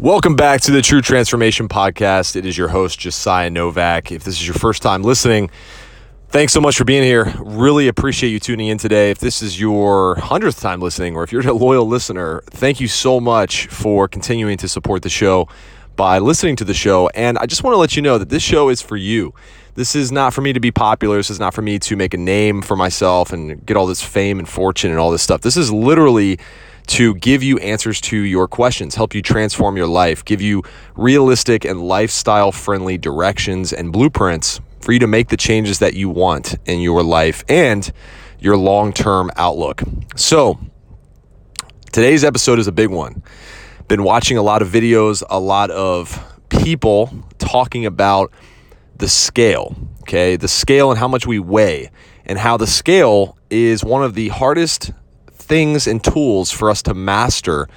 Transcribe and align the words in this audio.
Welcome 0.00 0.34
back 0.34 0.62
to 0.62 0.70
the 0.70 0.80
True 0.80 1.02
Transformation 1.02 1.68
Podcast. 1.68 2.34
It 2.34 2.46
is 2.46 2.56
your 2.56 2.68
host, 2.68 2.98
Josiah 2.98 3.50
Novak. 3.50 4.10
If 4.10 4.24
this 4.24 4.40
is 4.40 4.46
your 4.46 4.54
first 4.54 4.80
time 4.80 5.02
listening, 5.02 5.50
thanks 6.30 6.54
so 6.54 6.60
much 6.62 6.78
for 6.78 6.86
being 6.86 7.02
here. 7.02 7.34
Really 7.38 7.86
appreciate 7.86 8.30
you 8.30 8.40
tuning 8.40 8.68
in 8.68 8.78
today. 8.78 9.10
If 9.10 9.18
this 9.18 9.42
is 9.42 9.60
your 9.60 10.14
hundredth 10.14 10.58
time 10.58 10.80
listening, 10.80 11.16
or 11.16 11.22
if 11.22 11.32
you're 11.32 11.46
a 11.46 11.52
loyal 11.52 11.86
listener, 11.86 12.42
thank 12.46 12.80
you 12.80 12.88
so 12.88 13.20
much 13.20 13.66
for 13.66 14.08
continuing 14.08 14.56
to 14.56 14.68
support 14.68 15.02
the 15.02 15.10
show 15.10 15.50
by 15.96 16.18
listening 16.18 16.56
to 16.56 16.64
the 16.64 16.72
show. 16.72 17.10
And 17.10 17.36
I 17.36 17.44
just 17.44 17.62
want 17.62 17.74
to 17.74 17.78
let 17.78 17.94
you 17.94 18.00
know 18.00 18.16
that 18.16 18.30
this 18.30 18.42
show 18.42 18.70
is 18.70 18.80
for 18.80 18.96
you. 18.96 19.34
This 19.74 19.94
is 19.94 20.10
not 20.10 20.32
for 20.32 20.40
me 20.40 20.54
to 20.54 20.60
be 20.60 20.70
popular. 20.70 21.18
This 21.18 21.28
is 21.28 21.38
not 21.38 21.52
for 21.52 21.60
me 21.60 21.78
to 21.78 21.94
make 21.94 22.14
a 22.14 22.18
name 22.18 22.62
for 22.62 22.74
myself 22.74 23.34
and 23.34 23.66
get 23.66 23.76
all 23.76 23.86
this 23.86 24.02
fame 24.02 24.38
and 24.38 24.48
fortune 24.48 24.90
and 24.92 24.98
all 24.98 25.10
this 25.10 25.22
stuff. 25.22 25.42
This 25.42 25.58
is 25.58 25.70
literally 25.70 26.38
to 26.90 27.14
give 27.14 27.42
you 27.42 27.56
answers 27.58 28.00
to 28.00 28.16
your 28.16 28.48
questions, 28.48 28.96
help 28.96 29.14
you 29.14 29.22
transform 29.22 29.76
your 29.76 29.86
life, 29.86 30.24
give 30.24 30.40
you 30.40 30.62
realistic 30.96 31.64
and 31.64 31.80
lifestyle 31.80 32.50
friendly 32.50 32.98
directions 32.98 33.72
and 33.72 33.92
blueprints 33.92 34.60
for 34.80 34.92
you 34.92 34.98
to 34.98 35.06
make 35.06 35.28
the 35.28 35.36
changes 35.36 35.78
that 35.78 35.94
you 35.94 36.08
want 36.08 36.56
in 36.66 36.80
your 36.80 37.04
life 37.04 37.44
and 37.48 37.92
your 38.40 38.56
long 38.56 38.92
term 38.92 39.30
outlook. 39.36 39.82
So, 40.16 40.58
today's 41.92 42.24
episode 42.24 42.58
is 42.58 42.66
a 42.66 42.72
big 42.72 42.88
one. 42.88 43.22
Been 43.86 44.02
watching 44.02 44.36
a 44.36 44.42
lot 44.42 44.60
of 44.60 44.68
videos, 44.68 45.22
a 45.30 45.38
lot 45.38 45.70
of 45.70 46.20
people 46.48 47.12
talking 47.38 47.86
about 47.86 48.32
the 48.96 49.08
scale, 49.08 49.76
okay? 50.02 50.34
The 50.34 50.48
scale 50.48 50.90
and 50.90 50.98
how 50.98 51.06
much 51.06 51.24
we 51.24 51.38
weigh, 51.38 51.90
and 52.26 52.36
how 52.36 52.56
the 52.56 52.66
scale 52.66 53.36
is 53.48 53.84
one 53.84 54.02
of 54.02 54.14
the 54.14 54.28
hardest 54.28 54.90
things 55.50 55.88
and 55.88 56.02
tools 56.04 56.52
for 56.52 56.70
us 56.70 56.80
to 56.80 56.94
master 56.94 57.68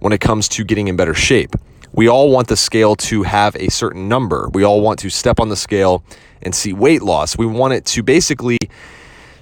when 0.00 0.12
it 0.12 0.20
comes 0.20 0.50
to 0.50 0.64
getting 0.64 0.88
in 0.88 0.96
better 0.96 1.14
shape. 1.14 1.56
We 1.94 2.06
all 2.06 2.30
want 2.30 2.48
the 2.48 2.58
scale 2.58 2.94
to 2.96 3.22
have 3.22 3.56
a 3.56 3.70
certain 3.70 4.06
number. 4.06 4.50
We 4.52 4.64
all 4.64 4.82
want 4.82 4.98
to 4.98 5.08
step 5.08 5.40
on 5.40 5.48
the 5.48 5.56
scale 5.56 6.04
and 6.42 6.54
see 6.54 6.74
weight 6.74 7.00
loss. 7.00 7.38
We 7.38 7.46
want 7.46 7.72
it 7.72 7.86
to 7.86 8.02
basically 8.02 8.58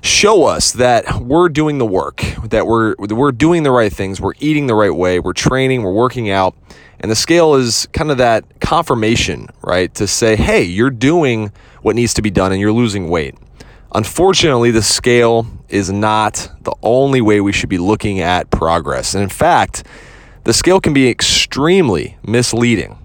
show 0.03 0.45
us 0.45 0.71
that 0.73 1.21
we're 1.21 1.49
doing 1.49 1.79
the 1.79 1.85
work, 1.85 2.23
that 2.45 2.65
we're 2.69 2.95
we're 2.97 3.33
doing 3.33 3.65
the 3.65 3.73
right 3.73 3.93
things, 3.93 4.21
we're 4.21 4.35
eating 4.39 4.69
the 4.69 4.75
right 4.75 4.95
way, 4.95 5.19
we're 5.19 5.33
training, 5.33 5.83
we're 5.83 5.93
working 5.93 6.31
out. 6.31 6.55
And 7.01 7.11
the 7.11 7.17
scale 7.17 7.55
is 7.55 7.89
kind 7.93 8.13
of 8.13 8.19
that 8.19 8.45
confirmation, 8.61 9.49
right? 9.63 9.93
To 9.95 10.07
say, 10.07 10.37
"Hey, 10.37 10.63
you're 10.63 10.91
doing 10.91 11.51
what 11.83 11.97
needs 11.97 12.15
to 12.15 12.23
be 12.23 12.31
done 12.31 12.53
and 12.53 12.61
you're 12.61 12.73
losing 12.73 13.09
weight." 13.09 13.35
Unfortunately, 13.93 14.71
the 14.71 14.83
scale 14.83 15.47
is 15.69 15.91
not 15.91 16.49
the 16.63 16.75
only 16.83 17.21
way 17.21 17.41
we 17.41 17.53
should 17.53 17.69
be 17.69 17.79
looking 17.79 18.21
at 18.21 18.51
progress. 18.51 19.15
And 19.15 19.23
in 19.23 19.29
fact, 19.29 19.85
the 20.45 20.53
scale 20.53 20.81
can 20.81 20.93
be 20.93 21.09
extremely 21.09 22.17
misleading. 22.27 22.97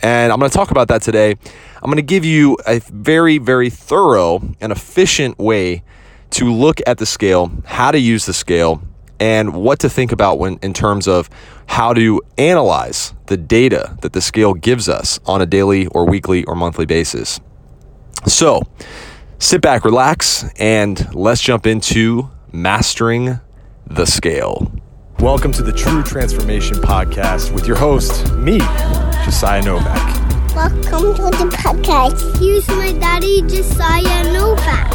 And 0.00 0.32
I'm 0.32 0.38
going 0.40 0.50
to 0.50 0.56
talk 0.56 0.72
about 0.72 0.88
that 0.88 1.02
today. 1.02 1.30
I'm 1.30 1.86
going 1.86 1.96
to 1.96 2.02
give 2.02 2.24
you 2.24 2.58
a 2.66 2.80
very, 2.80 3.38
very 3.38 3.70
thorough 3.70 4.42
and 4.60 4.72
efficient 4.72 5.38
way 5.38 5.84
to 6.30 6.52
look 6.52 6.80
at 6.86 6.98
the 6.98 7.06
scale, 7.06 7.52
how 7.64 7.92
to 7.92 7.98
use 7.98 8.26
the 8.26 8.32
scale, 8.32 8.82
and 9.20 9.54
what 9.54 9.78
to 9.78 9.88
think 9.88 10.10
about 10.10 10.40
when 10.40 10.58
in 10.62 10.72
terms 10.72 11.06
of 11.06 11.30
how 11.66 11.92
to 11.94 12.20
analyze 12.36 13.14
the 13.26 13.36
data 13.36 13.96
that 14.02 14.12
the 14.12 14.20
scale 14.20 14.54
gives 14.54 14.88
us 14.88 15.20
on 15.26 15.40
a 15.40 15.46
daily 15.46 15.86
or 15.88 16.04
weekly 16.04 16.42
or 16.44 16.56
monthly 16.56 16.86
basis. 16.86 17.40
So, 18.26 18.62
sit 19.42 19.60
back, 19.60 19.84
relax, 19.84 20.44
and 20.56 21.12
let's 21.16 21.40
jump 21.40 21.66
into 21.66 22.30
mastering 22.52 23.40
the 23.88 24.06
scale. 24.06 24.72
Welcome 25.18 25.50
to 25.52 25.62
the 25.64 25.72
True 25.72 26.04
Transformation 26.04 26.76
Podcast 26.76 27.52
with 27.52 27.66
your 27.66 27.76
host, 27.76 28.32
me, 28.34 28.60
Josiah 29.24 29.60
Novak. 29.62 30.54
Welcome 30.54 31.16
to 31.16 31.22
the 31.36 31.50
podcast. 31.56 32.38
Here's 32.38 32.68
my 32.68 32.92
daddy, 32.92 33.42
Josiah 33.42 34.32
Novak. 34.32 34.92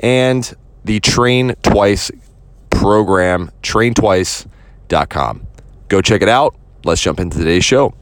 and 0.00 0.54
the 0.84 1.00
Train 1.00 1.54
Twice 1.62 2.10
program, 2.74 3.50
traintwice.com. 3.62 5.46
Go 5.88 6.00
check 6.00 6.22
it 6.22 6.28
out. 6.28 6.56
Let's 6.84 7.00
jump 7.00 7.20
into 7.20 7.38
today's 7.38 7.64
show. 7.64 7.94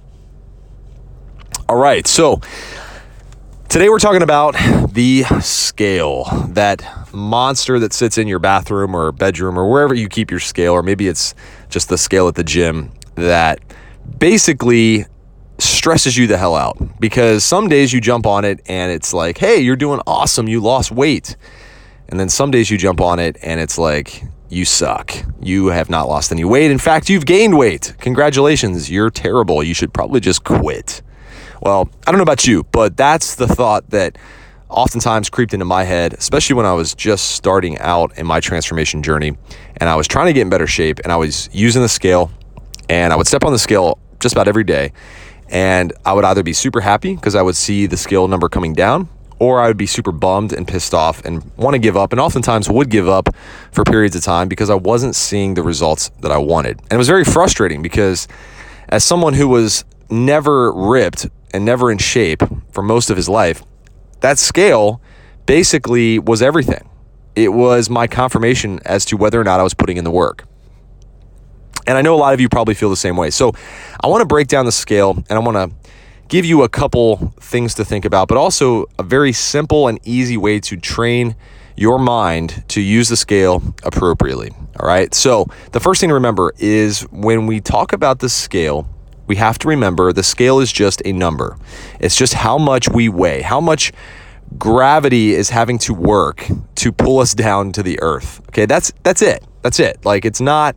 All 1.68 1.76
right, 1.76 2.06
so 2.06 2.40
today 3.68 3.88
we're 3.88 3.98
talking 3.98 4.22
about 4.22 4.54
the 4.92 5.22
scale, 5.40 6.24
that 6.48 6.82
monster 7.14 7.78
that 7.78 7.92
sits 7.92 8.18
in 8.18 8.26
your 8.28 8.38
bathroom 8.38 8.94
or 8.94 9.12
bedroom 9.12 9.58
or 9.58 9.70
wherever 9.70 9.94
you 9.94 10.08
keep 10.08 10.30
your 10.30 10.40
scale, 10.40 10.72
or 10.72 10.82
maybe 10.82 11.08
it's 11.08 11.34
just 11.70 11.88
the 11.88 11.96
scale 11.96 12.28
at 12.28 12.34
the 12.34 12.44
gym 12.44 12.92
that 13.14 13.60
basically 14.18 15.06
stresses 15.58 16.16
you 16.16 16.26
the 16.26 16.36
hell 16.36 16.56
out 16.56 16.76
because 17.00 17.44
some 17.44 17.68
days 17.68 17.92
you 17.92 18.00
jump 18.00 18.26
on 18.26 18.44
it 18.44 18.60
and 18.66 18.90
it's 18.90 19.14
like, 19.14 19.38
hey, 19.38 19.60
you're 19.60 19.76
doing 19.76 20.00
awesome, 20.06 20.48
you 20.48 20.60
lost 20.60 20.90
weight. 20.90 21.36
And 22.08 22.18
then 22.18 22.28
some 22.28 22.50
days 22.50 22.70
you 22.70 22.76
jump 22.76 23.00
on 23.00 23.18
it 23.18 23.36
and 23.42 23.60
it's 23.60 23.78
like, 23.78 24.24
you 24.52 24.66
suck. 24.66 25.14
You 25.40 25.68
have 25.68 25.88
not 25.88 26.08
lost 26.08 26.30
any 26.30 26.44
weight. 26.44 26.70
In 26.70 26.78
fact, 26.78 27.08
you've 27.08 27.24
gained 27.24 27.56
weight. 27.56 27.94
Congratulations, 28.00 28.90
you're 28.90 29.08
terrible. 29.08 29.62
You 29.62 29.72
should 29.72 29.94
probably 29.94 30.20
just 30.20 30.44
quit. 30.44 31.00
Well, 31.62 31.88
I 32.06 32.10
don't 32.10 32.18
know 32.18 32.22
about 32.22 32.46
you, 32.46 32.64
but 32.64 32.96
that's 32.96 33.34
the 33.34 33.46
thought 33.46 33.88
that 33.90 34.18
oftentimes 34.68 35.30
creeped 35.30 35.54
into 35.54 35.64
my 35.64 35.84
head, 35.84 36.12
especially 36.12 36.54
when 36.54 36.66
I 36.66 36.74
was 36.74 36.94
just 36.94 37.30
starting 37.30 37.78
out 37.78 38.18
in 38.18 38.26
my 38.26 38.40
transformation 38.40 39.02
journey 39.02 39.36
and 39.78 39.88
I 39.88 39.96
was 39.96 40.06
trying 40.06 40.26
to 40.26 40.32
get 40.34 40.42
in 40.42 40.50
better 40.50 40.66
shape 40.66 41.00
and 41.02 41.10
I 41.10 41.16
was 41.16 41.48
using 41.52 41.80
the 41.80 41.88
scale 41.88 42.30
and 42.90 43.12
I 43.12 43.16
would 43.16 43.26
step 43.26 43.44
on 43.44 43.52
the 43.52 43.58
scale 43.58 43.98
just 44.20 44.34
about 44.34 44.48
every 44.48 44.64
day. 44.64 44.92
And 45.48 45.94
I 46.04 46.12
would 46.12 46.24
either 46.24 46.42
be 46.42 46.52
super 46.52 46.80
happy 46.82 47.14
because 47.14 47.34
I 47.34 47.42
would 47.42 47.56
see 47.56 47.86
the 47.86 47.96
scale 47.96 48.28
number 48.28 48.50
coming 48.50 48.74
down 48.74 49.08
or 49.42 49.60
I 49.60 49.66
would 49.66 49.76
be 49.76 49.86
super 49.86 50.12
bummed 50.12 50.52
and 50.52 50.68
pissed 50.68 50.94
off 50.94 51.24
and 51.24 51.42
want 51.56 51.74
to 51.74 51.80
give 51.80 51.96
up, 51.96 52.12
and 52.12 52.20
oftentimes 52.20 52.70
would 52.70 52.88
give 52.88 53.08
up 53.08 53.28
for 53.72 53.82
periods 53.82 54.14
of 54.14 54.22
time 54.22 54.46
because 54.46 54.70
I 54.70 54.76
wasn't 54.76 55.16
seeing 55.16 55.54
the 55.54 55.64
results 55.64 56.10
that 56.20 56.30
I 56.30 56.38
wanted. 56.38 56.78
And 56.82 56.92
it 56.92 56.96
was 56.96 57.08
very 57.08 57.24
frustrating 57.24 57.82
because, 57.82 58.28
as 58.88 59.02
someone 59.02 59.34
who 59.34 59.48
was 59.48 59.84
never 60.08 60.72
ripped 60.72 61.26
and 61.52 61.64
never 61.64 61.90
in 61.90 61.98
shape 61.98 62.40
for 62.70 62.82
most 62.82 63.10
of 63.10 63.16
his 63.16 63.28
life, 63.28 63.64
that 64.20 64.38
scale 64.38 65.02
basically 65.44 66.20
was 66.20 66.40
everything. 66.40 66.88
It 67.34 67.48
was 67.48 67.90
my 67.90 68.06
confirmation 68.06 68.78
as 68.84 69.04
to 69.06 69.16
whether 69.16 69.40
or 69.40 69.44
not 69.44 69.58
I 69.58 69.64
was 69.64 69.74
putting 69.74 69.96
in 69.96 70.04
the 70.04 70.12
work. 70.12 70.44
And 71.88 71.98
I 71.98 72.02
know 72.02 72.14
a 72.14 72.20
lot 72.20 72.32
of 72.32 72.40
you 72.40 72.48
probably 72.48 72.74
feel 72.74 72.90
the 72.90 72.96
same 72.96 73.16
way. 73.16 73.30
So 73.30 73.54
I 74.00 74.06
want 74.06 74.20
to 74.20 74.26
break 74.26 74.46
down 74.46 74.66
the 74.66 74.72
scale 74.72 75.16
and 75.28 75.32
I 75.32 75.38
want 75.40 75.56
to 75.56 75.76
give 76.32 76.46
you 76.46 76.62
a 76.62 76.68
couple 76.68 77.34
things 77.40 77.74
to 77.74 77.84
think 77.84 78.06
about, 78.06 78.26
but 78.26 78.38
also 78.38 78.86
a 78.98 79.02
very 79.02 79.34
simple 79.34 79.86
and 79.86 80.00
easy 80.02 80.38
way 80.38 80.58
to 80.58 80.78
train 80.78 81.36
your 81.76 81.98
mind 81.98 82.64
to 82.68 82.80
use 82.80 83.10
the 83.10 83.18
scale 83.18 83.62
appropriately. 83.82 84.50
All 84.80 84.86
right. 84.86 85.12
So, 85.12 85.46
the 85.72 85.80
first 85.80 86.00
thing 86.00 86.08
to 86.08 86.14
remember 86.14 86.54
is 86.56 87.02
when 87.10 87.46
we 87.46 87.60
talk 87.60 87.92
about 87.92 88.20
the 88.20 88.30
scale, 88.30 88.88
we 89.26 89.36
have 89.36 89.58
to 89.58 89.68
remember 89.68 90.10
the 90.10 90.22
scale 90.22 90.58
is 90.60 90.72
just 90.72 91.02
a 91.04 91.12
number. 91.12 91.58
It's 92.00 92.16
just 92.16 92.32
how 92.32 92.56
much 92.56 92.88
we 92.88 93.10
weigh, 93.10 93.42
how 93.42 93.60
much 93.60 93.92
gravity 94.56 95.34
is 95.34 95.50
having 95.50 95.76
to 95.80 95.92
work 95.92 96.46
to 96.76 96.92
pull 96.92 97.18
us 97.18 97.34
down 97.34 97.72
to 97.72 97.82
the 97.82 98.00
earth. 98.00 98.40
Okay, 98.48 98.64
that's 98.64 98.90
that's 99.02 99.20
it. 99.20 99.44
That's 99.60 99.78
it. 99.78 100.02
Like 100.06 100.24
it's 100.24 100.40
not 100.40 100.76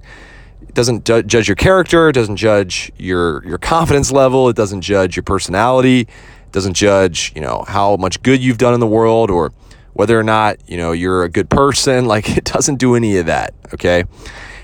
doesn't 0.75 1.05
ju- 1.05 1.23
judge 1.23 1.47
your 1.47 1.55
character, 1.55 2.09
it 2.09 2.13
doesn't 2.13 2.35
judge 2.35 2.91
your 2.97 3.43
your 3.45 3.57
confidence 3.57 4.11
level, 4.11 4.49
it 4.49 4.55
doesn't 4.55 4.81
judge 4.81 5.15
your 5.15 5.23
personality, 5.23 6.01
it 6.01 6.51
doesn't 6.51 6.73
judge, 6.73 7.31
you 7.35 7.41
know, 7.41 7.63
how 7.67 7.95
much 7.95 8.21
good 8.21 8.43
you've 8.43 8.57
done 8.57 8.73
in 8.73 8.79
the 8.79 8.87
world 8.87 9.31
or 9.31 9.51
whether 9.93 10.19
or 10.19 10.23
not, 10.23 10.57
you 10.69 10.77
know, 10.77 10.91
you're 10.91 11.23
a 11.23 11.29
good 11.29 11.49
person, 11.49 12.05
like 12.13 12.37
it 12.37 12.43
doesn't 12.43 12.75
do 12.75 12.95
any 12.95 13.17
of 13.17 13.25
that, 13.25 13.53
okay? 13.73 14.03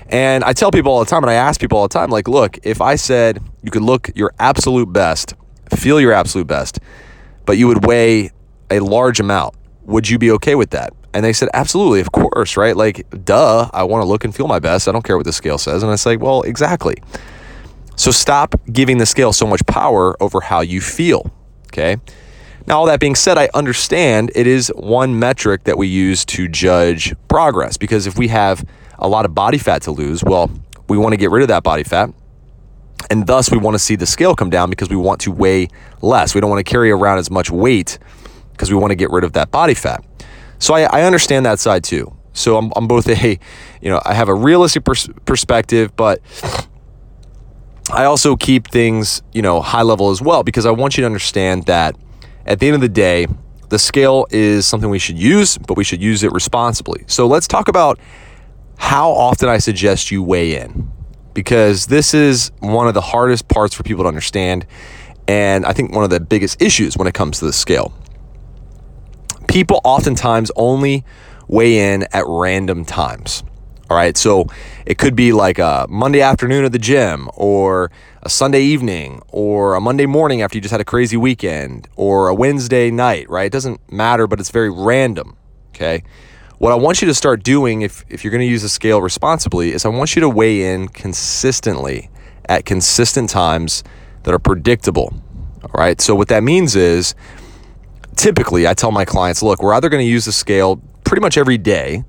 And 0.08 0.44
I 0.44 0.52
tell 0.52 0.70
people 0.70 0.92
all 0.92 1.00
the 1.00 1.10
time 1.10 1.24
and 1.24 1.30
I 1.30 1.34
ask 1.34 1.58
people 1.58 1.78
all 1.78 1.88
the 1.88 1.94
time 1.94 2.10
like, 2.10 2.28
look, 2.28 2.58
if 2.62 2.80
I 2.82 2.96
said 2.96 3.42
you 3.62 3.70
could 3.70 3.82
look 3.82 4.10
your 4.14 4.32
absolute 4.38 4.92
best, 4.92 5.34
feel 5.74 5.98
your 5.98 6.12
absolute 6.12 6.46
best, 6.46 6.78
but 7.46 7.56
you 7.56 7.66
would 7.66 7.86
weigh 7.86 8.30
a 8.70 8.80
large 8.80 9.20
amount, 9.20 9.54
would 9.84 10.08
you 10.08 10.18
be 10.18 10.30
okay 10.32 10.54
with 10.54 10.70
that? 10.70 10.92
And 11.14 11.24
they 11.24 11.32
said, 11.32 11.48
absolutely, 11.52 12.00
of 12.00 12.12
course, 12.12 12.56
right? 12.56 12.76
Like, 12.76 13.06
duh, 13.24 13.68
I 13.72 13.84
want 13.84 14.02
to 14.02 14.06
look 14.06 14.24
and 14.24 14.34
feel 14.34 14.46
my 14.48 14.58
best. 14.58 14.88
I 14.88 14.92
don't 14.92 15.04
care 15.04 15.16
what 15.16 15.26
the 15.26 15.32
scale 15.32 15.58
says. 15.58 15.82
And 15.82 15.92
I 15.92 15.96
say, 15.96 16.16
well, 16.16 16.42
exactly. 16.42 16.94
So 17.96 18.10
stop 18.10 18.54
giving 18.72 18.98
the 18.98 19.06
scale 19.06 19.32
so 19.32 19.46
much 19.46 19.64
power 19.66 20.20
over 20.22 20.40
how 20.40 20.60
you 20.60 20.80
feel. 20.80 21.30
Okay. 21.66 21.98
Now, 22.66 22.78
all 22.78 22.86
that 22.86 23.00
being 23.00 23.14
said, 23.14 23.38
I 23.38 23.48
understand 23.54 24.30
it 24.34 24.46
is 24.46 24.72
one 24.76 25.18
metric 25.18 25.64
that 25.64 25.76
we 25.76 25.88
use 25.88 26.24
to 26.26 26.48
judge 26.48 27.14
progress 27.28 27.76
because 27.76 28.06
if 28.06 28.16
we 28.16 28.28
have 28.28 28.64
a 28.98 29.08
lot 29.08 29.24
of 29.24 29.34
body 29.34 29.58
fat 29.58 29.82
to 29.82 29.90
lose, 29.90 30.22
well, 30.22 30.50
we 30.88 30.96
want 30.96 31.12
to 31.12 31.16
get 31.16 31.30
rid 31.30 31.42
of 31.42 31.48
that 31.48 31.62
body 31.62 31.82
fat. 31.82 32.10
And 33.10 33.26
thus, 33.26 33.50
we 33.50 33.58
want 33.58 33.74
to 33.74 33.78
see 33.80 33.96
the 33.96 34.06
scale 34.06 34.34
come 34.34 34.48
down 34.48 34.70
because 34.70 34.88
we 34.88 34.96
want 34.96 35.20
to 35.22 35.32
weigh 35.32 35.68
less. 36.00 36.34
We 36.34 36.40
don't 36.40 36.50
want 36.50 36.64
to 36.64 36.70
carry 36.70 36.90
around 36.90 37.18
as 37.18 37.30
much 37.30 37.50
weight 37.50 37.98
because 38.52 38.70
we 38.70 38.76
want 38.76 38.92
to 38.92 38.94
get 38.94 39.10
rid 39.10 39.24
of 39.24 39.32
that 39.32 39.50
body 39.50 39.74
fat. 39.74 40.04
So 40.62 40.74
I, 40.74 40.82
I 40.82 41.02
understand 41.02 41.44
that 41.44 41.58
side 41.58 41.82
too. 41.82 42.16
So 42.34 42.56
I'm, 42.56 42.72
I'm 42.76 42.86
both 42.86 43.08
a, 43.08 43.36
you 43.80 43.90
know, 43.90 44.00
I 44.04 44.14
have 44.14 44.28
a 44.28 44.34
realistic 44.34 44.84
pers- 44.84 45.08
perspective, 45.24 45.96
but 45.96 46.20
I 47.90 48.04
also 48.04 48.36
keep 48.36 48.68
things, 48.68 49.22
you 49.32 49.42
know, 49.42 49.60
high 49.60 49.82
level 49.82 50.10
as 50.10 50.22
well 50.22 50.44
because 50.44 50.64
I 50.64 50.70
want 50.70 50.96
you 50.96 51.02
to 51.02 51.06
understand 51.06 51.66
that 51.66 51.96
at 52.46 52.60
the 52.60 52.66
end 52.68 52.76
of 52.76 52.80
the 52.80 52.88
day, 52.88 53.26
the 53.70 53.78
scale 53.78 54.28
is 54.30 54.64
something 54.64 54.88
we 54.88 55.00
should 55.00 55.18
use, 55.18 55.58
but 55.58 55.76
we 55.76 55.82
should 55.82 56.00
use 56.00 56.22
it 56.22 56.30
responsibly. 56.30 57.02
So 57.08 57.26
let's 57.26 57.48
talk 57.48 57.66
about 57.66 57.98
how 58.76 59.10
often 59.10 59.48
I 59.48 59.58
suggest 59.58 60.12
you 60.12 60.22
weigh 60.22 60.60
in 60.60 60.88
because 61.34 61.86
this 61.86 62.14
is 62.14 62.52
one 62.60 62.86
of 62.86 62.94
the 62.94 63.00
hardest 63.00 63.48
parts 63.48 63.74
for 63.74 63.82
people 63.82 64.04
to 64.04 64.08
understand. 64.08 64.64
And 65.26 65.66
I 65.66 65.72
think 65.72 65.92
one 65.92 66.04
of 66.04 66.10
the 66.10 66.20
biggest 66.20 66.62
issues 66.62 66.96
when 66.96 67.08
it 67.08 67.14
comes 67.14 67.40
to 67.40 67.46
the 67.46 67.52
scale. 67.52 67.92
People 69.52 69.82
oftentimes 69.84 70.50
only 70.56 71.04
weigh 71.46 71.92
in 71.92 72.04
at 72.14 72.24
random 72.26 72.86
times. 72.86 73.44
All 73.90 73.96
right. 73.98 74.16
So 74.16 74.46
it 74.86 74.96
could 74.96 75.14
be 75.14 75.34
like 75.34 75.58
a 75.58 75.84
Monday 75.90 76.22
afternoon 76.22 76.64
at 76.64 76.72
the 76.72 76.78
gym, 76.78 77.28
or 77.34 77.90
a 78.22 78.30
Sunday 78.30 78.62
evening, 78.62 79.20
or 79.28 79.74
a 79.74 79.80
Monday 79.80 80.06
morning 80.06 80.40
after 80.40 80.56
you 80.56 80.62
just 80.62 80.72
had 80.72 80.80
a 80.80 80.86
crazy 80.86 81.18
weekend, 81.18 81.86
or 81.96 82.28
a 82.28 82.34
Wednesday 82.34 82.90
night, 82.90 83.28
right? 83.28 83.44
It 83.44 83.52
doesn't 83.52 83.92
matter, 83.92 84.26
but 84.26 84.40
it's 84.40 84.48
very 84.48 84.70
random. 84.70 85.36
Okay. 85.74 86.02
What 86.56 86.72
I 86.72 86.76
want 86.76 87.02
you 87.02 87.08
to 87.08 87.14
start 87.14 87.42
doing, 87.42 87.82
if, 87.82 88.06
if 88.08 88.24
you're 88.24 88.30
going 88.30 88.40
to 88.40 88.46
use 88.46 88.62
the 88.62 88.70
scale 88.70 89.02
responsibly, 89.02 89.72
is 89.72 89.84
I 89.84 89.90
want 89.90 90.16
you 90.16 90.20
to 90.20 90.30
weigh 90.30 90.72
in 90.72 90.88
consistently 90.88 92.08
at 92.48 92.64
consistent 92.64 93.28
times 93.28 93.84
that 94.22 94.32
are 94.32 94.38
predictable. 94.38 95.12
All 95.62 95.70
right. 95.74 96.00
So 96.00 96.14
what 96.14 96.28
that 96.28 96.42
means 96.42 96.74
is 96.74 97.14
typically 98.16 98.66
I 98.66 98.74
tell 98.74 98.90
my 98.90 99.04
clients, 99.04 99.42
look, 99.42 99.62
we're 99.62 99.74
either 99.74 99.88
going 99.88 100.04
to 100.04 100.10
use 100.10 100.24
the 100.24 100.32
scale 100.32 100.76
pretty 101.04 101.20
much 101.20 101.36
every 101.36 101.58
day 101.58 102.04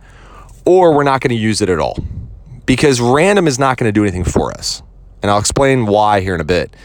or 0.65 0.95
we're 0.95 1.03
not 1.03 1.21
going 1.21 1.35
to 1.35 1.41
use 1.41 1.61
it 1.61 1.69
at 1.69 1.79
all 1.79 1.97
because 2.65 3.01
random 3.01 3.47
is 3.47 3.59
not 3.59 3.77
going 3.77 3.87
to 3.87 3.91
do 3.91 4.03
anything 4.03 4.23
for 4.23 4.51
us. 4.51 4.81
And 5.21 5.31
I'll 5.31 5.39
explain 5.39 5.85
why 5.85 6.21
here 6.21 6.35
in 6.35 6.41
a 6.41 6.45
bit. 6.45 6.75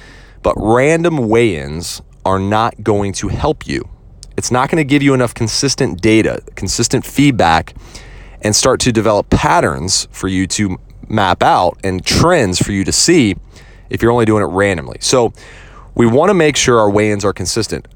But 0.42 0.54
random 0.56 1.28
weigh 1.28 1.56
ins 1.56 2.02
are 2.24 2.38
not 2.38 2.82
going 2.82 3.12
to 3.14 3.28
help 3.28 3.66
you. 3.66 3.88
It's 4.36 4.50
not 4.50 4.70
going 4.70 4.76
to 4.76 4.84
give 4.84 5.02
you 5.02 5.14
enough 5.14 5.34
consistent 5.34 6.00
data, 6.00 6.42
consistent 6.54 7.04
feedback, 7.04 7.74
and 8.42 8.54
start 8.54 8.78
to 8.80 8.92
develop 8.92 9.30
patterns 9.30 10.06
for 10.12 10.28
you 10.28 10.46
to 10.46 10.78
map 11.08 11.42
out 11.42 11.78
and 11.82 12.04
trends 12.04 12.62
for 12.62 12.70
you 12.70 12.84
to 12.84 12.92
see 12.92 13.34
if 13.90 14.02
you're 14.02 14.12
only 14.12 14.24
doing 14.24 14.42
it 14.42 14.46
randomly. 14.46 14.98
So 15.00 15.32
we 15.94 16.06
want 16.06 16.30
to 16.30 16.34
make 16.34 16.56
sure 16.56 16.78
our 16.78 16.90
weigh 16.90 17.10
ins 17.10 17.24
are 17.24 17.32
consistent. 17.32 17.88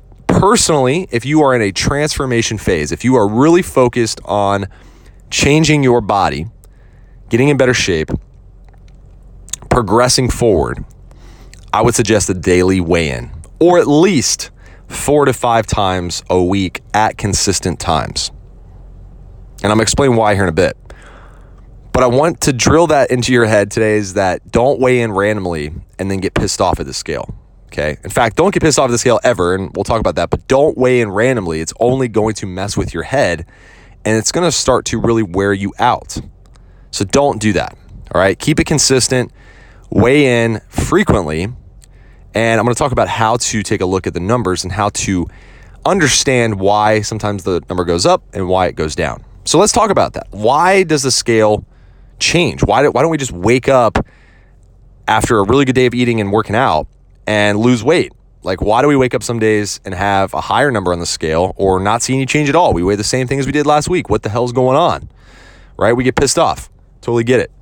Personally, 0.42 1.06
if 1.12 1.24
you 1.24 1.40
are 1.40 1.54
in 1.54 1.62
a 1.62 1.70
transformation 1.70 2.58
phase, 2.58 2.90
if 2.90 3.04
you 3.04 3.14
are 3.14 3.28
really 3.28 3.62
focused 3.62 4.20
on 4.24 4.66
changing 5.30 5.84
your 5.84 6.00
body, 6.00 6.46
getting 7.28 7.48
in 7.48 7.56
better 7.56 7.72
shape, 7.72 8.10
progressing 9.70 10.28
forward, 10.28 10.84
I 11.72 11.82
would 11.82 11.94
suggest 11.94 12.28
a 12.28 12.34
daily 12.34 12.80
weigh 12.80 13.10
in 13.10 13.30
or 13.60 13.78
at 13.78 13.86
least 13.86 14.50
four 14.88 15.26
to 15.26 15.32
five 15.32 15.64
times 15.64 16.24
a 16.28 16.42
week 16.42 16.80
at 16.92 17.16
consistent 17.16 17.78
times. 17.78 18.32
And 19.62 19.66
I'm 19.66 19.76
going 19.76 19.78
to 19.78 19.82
explain 19.82 20.16
why 20.16 20.34
here 20.34 20.42
in 20.42 20.48
a 20.48 20.52
bit. 20.52 20.76
But 21.92 22.02
I 22.02 22.08
want 22.08 22.40
to 22.40 22.52
drill 22.52 22.88
that 22.88 23.12
into 23.12 23.32
your 23.32 23.44
head 23.44 23.70
today 23.70 23.94
is 23.94 24.14
that 24.14 24.50
don't 24.50 24.80
weigh 24.80 25.02
in 25.02 25.12
randomly 25.12 25.72
and 26.00 26.10
then 26.10 26.18
get 26.18 26.34
pissed 26.34 26.60
off 26.60 26.80
at 26.80 26.86
the 26.86 26.94
scale. 26.94 27.32
Okay. 27.72 27.96
In 28.04 28.10
fact, 28.10 28.36
don't 28.36 28.52
get 28.52 28.62
pissed 28.62 28.78
off 28.78 28.88
at 28.88 28.90
the 28.90 28.98
scale 28.98 29.18
ever. 29.24 29.54
And 29.54 29.74
we'll 29.74 29.84
talk 29.84 29.98
about 29.98 30.16
that. 30.16 30.28
But 30.28 30.46
don't 30.46 30.76
weigh 30.76 31.00
in 31.00 31.10
randomly. 31.10 31.60
It's 31.60 31.72
only 31.80 32.06
going 32.06 32.34
to 32.34 32.46
mess 32.46 32.76
with 32.76 32.92
your 32.92 33.02
head 33.02 33.46
and 34.04 34.16
it's 34.16 34.30
going 34.30 34.46
to 34.46 34.52
start 34.52 34.84
to 34.86 35.00
really 35.00 35.22
wear 35.22 35.52
you 35.52 35.72
out. 35.78 36.18
So 36.90 37.04
don't 37.04 37.40
do 37.40 37.54
that. 37.54 37.76
All 38.14 38.20
right. 38.20 38.38
Keep 38.38 38.60
it 38.60 38.64
consistent, 38.64 39.32
weigh 39.90 40.44
in 40.44 40.60
frequently. 40.68 41.44
And 42.34 42.60
I'm 42.60 42.64
going 42.64 42.74
to 42.74 42.78
talk 42.78 42.92
about 42.92 43.08
how 43.08 43.36
to 43.36 43.62
take 43.62 43.80
a 43.80 43.86
look 43.86 44.06
at 44.06 44.12
the 44.12 44.20
numbers 44.20 44.64
and 44.64 44.72
how 44.72 44.90
to 44.90 45.28
understand 45.86 46.60
why 46.60 47.00
sometimes 47.00 47.44
the 47.44 47.62
number 47.68 47.84
goes 47.84 48.04
up 48.04 48.22
and 48.34 48.48
why 48.48 48.66
it 48.66 48.74
goes 48.74 48.94
down. 48.94 49.24
So 49.44 49.58
let's 49.58 49.72
talk 49.72 49.90
about 49.90 50.12
that. 50.14 50.28
Why 50.30 50.82
does 50.82 51.02
the 51.02 51.10
scale 51.10 51.64
change? 52.18 52.62
Why, 52.62 52.82
do, 52.82 52.90
why 52.90 53.02
don't 53.02 53.10
we 53.10 53.18
just 53.18 53.32
wake 53.32 53.68
up 53.68 54.04
after 55.08 55.38
a 55.38 55.42
really 55.44 55.64
good 55.64 55.74
day 55.74 55.86
of 55.86 55.94
eating 55.94 56.20
and 56.20 56.32
working 56.32 56.54
out 56.54 56.86
and 57.26 57.58
lose 57.58 57.82
weight? 57.84 58.12
Like, 58.44 58.60
why 58.60 58.82
do 58.82 58.88
we 58.88 58.96
wake 58.96 59.14
up 59.14 59.22
some 59.22 59.38
days 59.38 59.80
and 59.84 59.94
have 59.94 60.34
a 60.34 60.40
higher 60.40 60.70
number 60.70 60.92
on 60.92 60.98
the 60.98 61.06
scale 61.06 61.54
or 61.56 61.78
not 61.78 62.02
see 62.02 62.14
any 62.14 62.26
change 62.26 62.48
at 62.48 62.56
all? 62.56 62.72
We 62.72 62.82
weigh 62.82 62.96
the 62.96 63.04
same 63.04 63.28
thing 63.28 63.38
as 63.38 63.46
we 63.46 63.52
did 63.52 63.66
last 63.66 63.88
week. 63.88 64.10
What 64.10 64.22
the 64.22 64.28
hell's 64.28 64.52
going 64.52 64.76
on? 64.76 65.08
Right? 65.76 65.92
We 65.92 66.02
get 66.02 66.16
pissed 66.16 66.38
off. 66.38 66.68
Totally 67.00 67.24
get 67.24 67.40
it. 67.40 67.52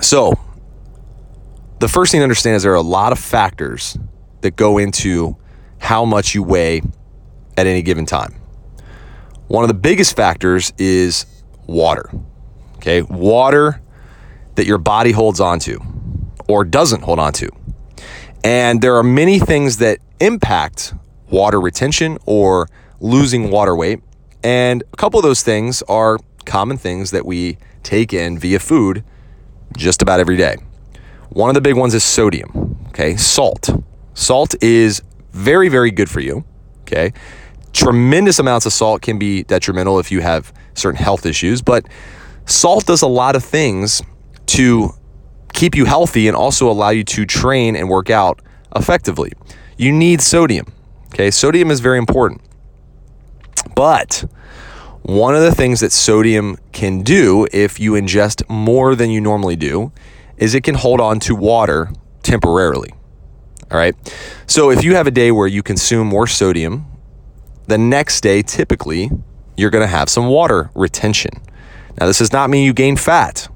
So, 0.00 0.34
the 1.80 1.88
first 1.88 2.12
thing 2.12 2.20
to 2.20 2.22
understand 2.22 2.56
is 2.56 2.62
there 2.62 2.72
are 2.72 2.76
a 2.76 2.80
lot 2.82 3.12
of 3.12 3.18
factors 3.18 3.98
that 4.42 4.54
go 4.54 4.78
into 4.78 5.36
how 5.78 6.04
much 6.04 6.34
you 6.34 6.42
weigh 6.42 6.82
at 7.56 7.66
any 7.66 7.82
given 7.82 8.06
time. 8.06 8.40
One 9.48 9.64
of 9.64 9.68
the 9.68 9.74
biggest 9.74 10.16
factors 10.16 10.72
is 10.78 11.26
water. 11.66 12.10
Okay, 12.76 13.02
water 13.02 13.80
that 14.54 14.66
your 14.66 14.78
body 14.78 15.10
holds 15.12 15.40
onto 15.40 15.80
or 16.48 16.64
doesn't 16.64 17.02
hold 17.02 17.18
on 17.18 17.32
to. 17.34 17.48
And 18.44 18.80
there 18.80 18.96
are 18.96 19.02
many 19.02 19.38
things 19.38 19.78
that 19.78 19.98
impact 20.20 20.94
water 21.30 21.60
retention 21.60 22.18
or 22.26 22.68
losing 23.00 23.50
water 23.50 23.74
weight. 23.74 24.00
And 24.42 24.82
a 24.92 24.96
couple 24.96 25.18
of 25.18 25.24
those 25.24 25.42
things 25.42 25.82
are 25.82 26.18
common 26.44 26.76
things 26.76 27.10
that 27.10 27.26
we 27.26 27.58
take 27.82 28.12
in 28.12 28.38
via 28.38 28.60
food 28.60 29.04
just 29.76 30.02
about 30.02 30.20
every 30.20 30.36
day. 30.36 30.56
One 31.30 31.50
of 31.50 31.54
the 31.54 31.60
big 31.60 31.76
ones 31.76 31.94
is 31.94 32.04
sodium, 32.04 32.78
okay? 32.88 33.16
Salt. 33.16 33.70
Salt 34.14 34.54
is 34.62 35.02
very, 35.32 35.68
very 35.68 35.90
good 35.90 36.08
for 36.08 36.20
you, 36.20 36.44
okay? 36.82 37.12
Tremendous 37.72 38.38
amounts 38.38 38.64
of 38.64 38.72
salt 38.72 39.02
can 39.02 39.18
be 39.18 39.42
detrimental 39.42 39.98
if 39.98 40.10
you 40.10 40.20
have 40.20 40.52
certain 40.74 41.02
health 41.02 41.26
issues, 41.26 41.60
but 41.60 41.86
salt 42.46 42.86
does 42.86 43.02
a 43.02 43.06
lot 43.06 43.36
of 43.36 43.44
things 43.44 44.02
to 44.46 44.94
keep 45.56 45.74
you 45.74 45.86
healthy 45.86 46.28
and 46.28 46.36
also 46.36 46.70
allow 46.70 46.90
you 46.90 47.02
to 47.02 47.26
train 47.26 47.74
and 47.74 47.88
work 47.88 48.10
out 48.10 48.40
effectively. 48.76 49.32
You 49.76 49.90
need 49.90 50.20
sodium, 50.20 50.66
okay? 51.08 51.32
Sodium 51.32 51.70
is 51.70 51.80
very 51.80 51.98
important. 51.98 52.42
But 53.74 54.24
one 55.02 55.34
of 55.34 55.42
the 55.42 55.54
things 55.54 55.80
that 55.80 55.92
sodium 55.92 56.56
can 56.72 57.02
do 57.02 57.46
if 57.52 57.80
you 57.80 57.92
ingest 57.92 58.48
more 58.48 58.94
than 58.94 59.10
you 59.10 59.20
normally 59.20 59.56
do 59.56 59.92
is 60.36 60.54
it 60.54 60.62
can 60.62 60.74
hold 60.74 61.00
on 61.00 61.18
to 61.20 61.34
water 61.34 61.90
temporarily. 62.22 62.92
All 63.70 63.78
right. 63.78 63.94
So 64.46 64.70
if 64.70 64.84
you 64.84 64.94
have 64.94 65.06
a 65.06 65.10
day 65.10 65.32
where 65.32 65.46
you 65.46 65.62
consume 65.62 66.06
more 66.06 66.26
sodium, 66.26 66.86
the 67.66 67.78
next 67.78 68.20
day, 68.20 68.42
typically, 68.42 69.10
you're 69.56 69.70
going 69.70 69.82
to 69.82 69.88
have 69.88 70.08
some 70.08 70.28
water 70.28 70.70
retention. 70.74 71.32
Now, 71.98 72.06
this 72.06 72.18
does 72.18 72.32
not 72.32 72.50
mean 72.50 72.64
you 72.64 72.72
gain 72.72 72.96
fat. 72.96 73.48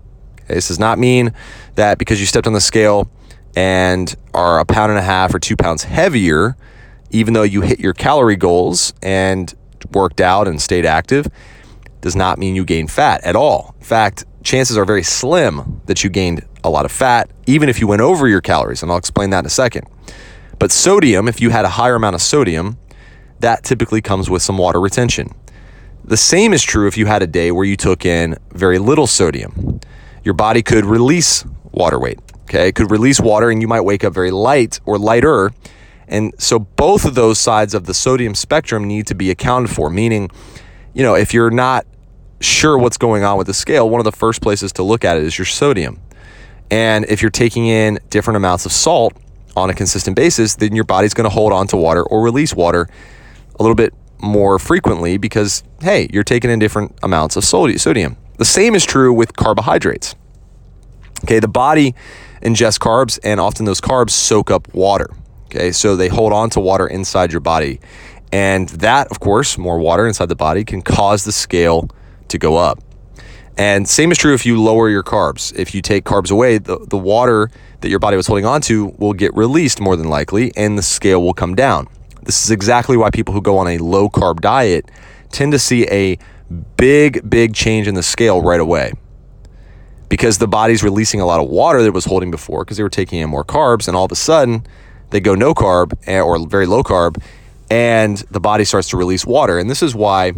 Okay? 0.43 0.55
This 0.55 0.69
does 0.69 0.79
not 0.79 0.99
mean 0.99 1.33
that 1.81 1.99
because 1.99 2.21
you 2.21 2.27
stepped 2.27 2.47
on 2.47 2.53
the 2.53 2.61
scale 2.61 3.11
and 3.57 4.15
are 4.35 4.61
a 4.61 4.65
pound 4.65 4.91
and 4.91 4.99
a 4.99 5.03
half 5.03 5.35
or 5.35 5.39
two 5.39 5.57
pounds 5.57 5.85
heavier, 5.85 6.57
even 7.11 7.35
though 7.35 7.43
you 7.43 7.63
hit 7.63 7.81
your 7.81 7.95
calorie 7.95 8.37
goals 8.37 8.93
and 9.03 9.55
worked 9.93 10.21
out 10.21 10.47
and 10.47 10.61
stayed 10.61 10.85
active, 10.85 11.27
does 12.03 12.15
not 12.15 12.39
mean 12.39 12.55
you 12.55 12.65
gain 12.65 12.87
fat 12.87 13.23
at 13.25 13.35
all. 13.35 13.75
In 13.79 13.85
fact, 13.85 14.25
chances 14.45 14.77
are 14.77 14.85
very 14.85 15.03
slim 15.03 15.81
that 15.87 16.05
you 16.05 16.11
gained 16.11 16.47
a 16.63 16.71
lot 16.71 16.85
of 16.85 16.93
fat, 16.93 17.31
even 17.47 17.69
if 17.69 17.81
you 17.81 17.87
went 17.87 18.03
over 18.03 18.29
your 18.29 18.43
calories. 18.43 18.83
And 18.83 18.93
I'll 18.93 18.99
explain 18.99 19.31
that 19.31 19.41
in 19.41 19.47
a 19.47 19.51
second. 19.51 19.87
But 20.59 20.71
sodium, 20.71 21.29
if 21.29 21.41
you 21.41 21.49
had 21.49 21.65
a 21.65 21.71
higher 21.71 21.95
amount 21.95 22.15
of 22.15 22.23
sodium, 22.23 22.79
that 23.41 23.65
typically 23.65 24.03
comes 24.03 24.29
with 24.29 24.43
some 24.43 24.59
water 24.59 24.81
retention. 24.81 25.35
The 26.05 26.19
same 26.19 26.53
is 26.53 26.63
true 26.63 26.87
if 26.87 26.99
you 26.99 27.07
had 27.07 27.23
a 27.23 27.27
day 27.27 27.51
where 27.51 27.65
you 27.65 27.77
took 27.77 28.05
in 28.05 28.37
very 28.53 28.79
little 28.79 29.07
sodium. 29.07 29.81
Your 30.23 30.35
body 30.35 30.63
could 30.63 30.85
release 30.85 31.45
water 31.73 31.99
weight, 31.99 32.19
okay? 32.45 32.69
It 32.69 32.75
could 32.75 32.91
release 32.91 33.21
water 33.21 33.51
and 33.51 33.61
you 33.61 33.69
might 33.69 33.83
wake 33.83 34.05
up 34.05 34.13
very 34.13 34.31
light 34.31 34.81
or 34.85 34.99
lighter. 34.99 35.53
And 36.09 36.35
so 36.39 36.59
both 36.59 37.05
of 37.05 37.15
those 37.15 37.39
sides 37.39 37.75
of 37.75 37.87
the 37.87 37.95
sodium 37.95 38.35
spectrum 38.35 38.85
need 38.85 39.07
to 39.07 39.15
be 39.15 39.31
accounted 39.31 39.71
for, 39.71 39.91
meaning, 39.91 40.31
you 40.93 41.03
know, 41.03 41.15
if 41.15 41.33
you're 41.33 41.51
not 41.51 41.87
sure 42.41 42.77
what's 42.79 42.97
going 42.97 43.23
on 43.23 43.39
with 43.39 43.47
the 43.47 43.55
scale, 43.55 43.89
one 43.89 44.01
of 44.01 44.05
the 44.05 44.13
first 44.13 44.43
places 44.43 44.73
to 44.73 44.83
look 44.83 45.05
at 45.05 45.17
it 45.17 45.23
is 45.23 45.39
your 45.39 45.47
sodium. 45.47 46.01
And 46.71 47.05
if 47.07 47.23
you're 47.23 47.31
taking 47.31 47.67
in 47.67 47.99
different 48.11 48.37
amounts 48.37 48.67
of 48.67 48.73
salt 48.73 49.17
on 49.57 49.71
a 49.71 49.75
consistent 49.75 50.17
basis, 50.17 50.57
then 50.57 50.75
your 50.75 50.85
body's 50.85 51.15
going 51.15 51.25
to 51.25 51.35
hold 51.35 51.53
on 51.53 51.67
to 51.69 51.77
water 51.77 52.03
or 52.03 52.23
release 52.23 52.55
water 52.55 52.89
a 53.59 53.63
little 53.63 53.75
bit 53.75 53.93
more 54.21 54.59
frequently 54.59 55.17
because, 55.19 55.63
hey, 55.81 56.09
you're 56.13 56.25
taking 56.25 56.51
in 56.51 56.59
different 56.59 56.99
amounts 57.03 57.37
of 57.37 57.45
sodium. 57.45 58.17
The 58.37 58.45
same 58.45 58.75
is 58.75 58.85
true 58.85 59.13
with 59.13 59.37
carbohydrates. 59.37 60.15
Okay, 61.25 61.41
the 61.41 61.49
body 61.49 61.95
ingests 62.43 62.79
carbs, 62.79 63.19
and 63.23 63.41
often 63.41 63.67
those 63.67 63.81
carbs 63.81 64.11
soak 64.11 64.51
up 64.51 64.73
water. 64.75 65.11
Okay, 65.47 65.73
so 65.73 65.97
they 65.97 66.09
hold 66.09 66.33
on 66.33 66.51
to 66.51 66.61
water 66.61 66.87
inside 66.87 67.33
your 67.33 67.41
body. 67.41 67.81
And 68.33 68.69
that, 68.69 69.09
of 69.09 69.19
course, 69.19 69.59
more 69.59 69.79
water 69.79 70.07
inside 70.07 70.29
the 70.29 70.37
body 70.37 70.65
can 70.65 70.83
cause 70.83 71.25
the 71.25 71.33
scale 71.33 71.89
to 72.29 72.39
go 72.39 72.57
up. 72.57 72.79
And 73.59 73.89
same 73.89 74.13
is 74.13 74.19
true 74.19 74.33
if 74.33 74.47
you 74.47 74.63
lower 74.63 74.89
your 74.89 75.03
carbs. 75.03 75.55
If 75.55 75.75
you 75.75 75.83
take 75.83 76.05
carbs 76.05 76.31
away, 76.31 76.59
the, 76.59 76.79
the 76.89 76.97
water 76.97 77.51
that 77.81 77.91
your 77.91 77.99
body 77.99 78.17
was 78.17 78.27
holding 78.27 78.47
on 78.47 78.61
to 78.63 78.95
will 78.99 79.13
get 79.13 79.35
released 79.35 79.81
more 79.81 79.97
than 79.97 80.09
likely, 80.09 80.53
and 80.57 80.79
the 80.79 80.83
scale 80.83 81.23
will 81.23 81.35
come 81.35 81.55
down. 81.55 81.89
This 82.23 82.45
is 82.45 82.51
exactly 82.51 82.97
why 82.97 83.11
people 83.11 83.35
who 83.35 83.43
go 83.43 83.59
on 83.59 83.67
a 83.67 83.79
low 83.79 84.09
carb 84.09 84.41
diet 84.41 84.91
tend 85.31 85.53
to 85.53 85.59
see 85.59 85.87
a 85.89 86.17
big, 86.77 87.29
big 87.29 87.55
change 87.55 87.89
in 87.89 87.95
the 87.95 88.03
scale 88.03 88.41
right 88.41 88.61
away. 88.61 88.93
Because 90.11 90.37
the 90.37 90.49
body's 90.49 90.83
releasing 90.83 91.23
a 91.23 91.25
lot 91.25 91.41
of 91.41 91.49
water 91.49 91.81
that 91.81 91.89
it 91.89 91.95
was 91.95 92.05
holding 92.05 92.31
before 92.31 92.65
because 92.65 92.77
they 92.77 92.83
were 92.83 92.91
taking 92.91 93.21
in 93.21 93.31
more 93.31 93.45
carbs, 93.45 93.89
and 93.89 93.97
all 93.97 94.05
of 94.05 94.13
a 94.13 94.17
sudden 94.17 94.67
they 95.09 95.21
go 95.21 95.35
no 95.35 95.55
carb 95.55 95.95
eh, 96.07 96.21
or 96.21 96.47
very 96.47 96.67
low 96.67 96.83
carb, 96.83 97.23
and 97.71 98.19
the 98.31 98.41
body 98.41 98.65
starts 98.65 98.91
to 98.91 98.99
release 98.99 99.25
water. 99.25 99.59
And 99.59 99.71
this 99.71 99.83
is 99.83 99.95
why 99.95 100.35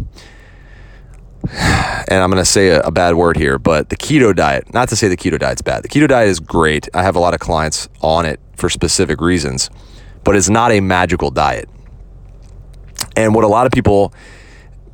and 1.51 2.23
I'm 2.23 2.29
going 2.29 2.41
to 2.41 2.45
say 2.45 2.69
a, 2.69 2.79
a, 2.81 2.91
bad 2.91 3.15
word 3.15 3.35
here, 3.35 3.59
but 3.59 3.89
the 3.89 3.97
keto 3.97 4.33
diet, 4.33 4.73
not 4.73 4.87
to 4.89 4.95
say 4.95 5.09
the 5.09 5.17
keto 5.17 5.37
diet's 5.37 5.61
bad. 5.61 5.83
The 5.83 5.89
keto 5.89 6.07
diet 6.07 6.29
is 6.29 6.39
great. 6.39 6.87
I 6.93 7.03
have 7.03 7.17
a 7.17 7.19
lot 7.19 7.33
of 7.33 7.41
clients 7.41 7.89
on 8.01 8.25
it 8.25 8.39
for 8.55 8.69
specific 8.69 9.19
reasons, 9.19 9.69
but 10.23 10.37
it's 10.37 10.49
not 10.49 10.71
a 10.71 10.79
magical 10.79 11.31
diet. 11.31 11.67
And 13.17 13.35
what 13.35 13.43
a 13.43 13.47
lot 13.47 13.65
of 13.65 13.73
people 13.73 14.13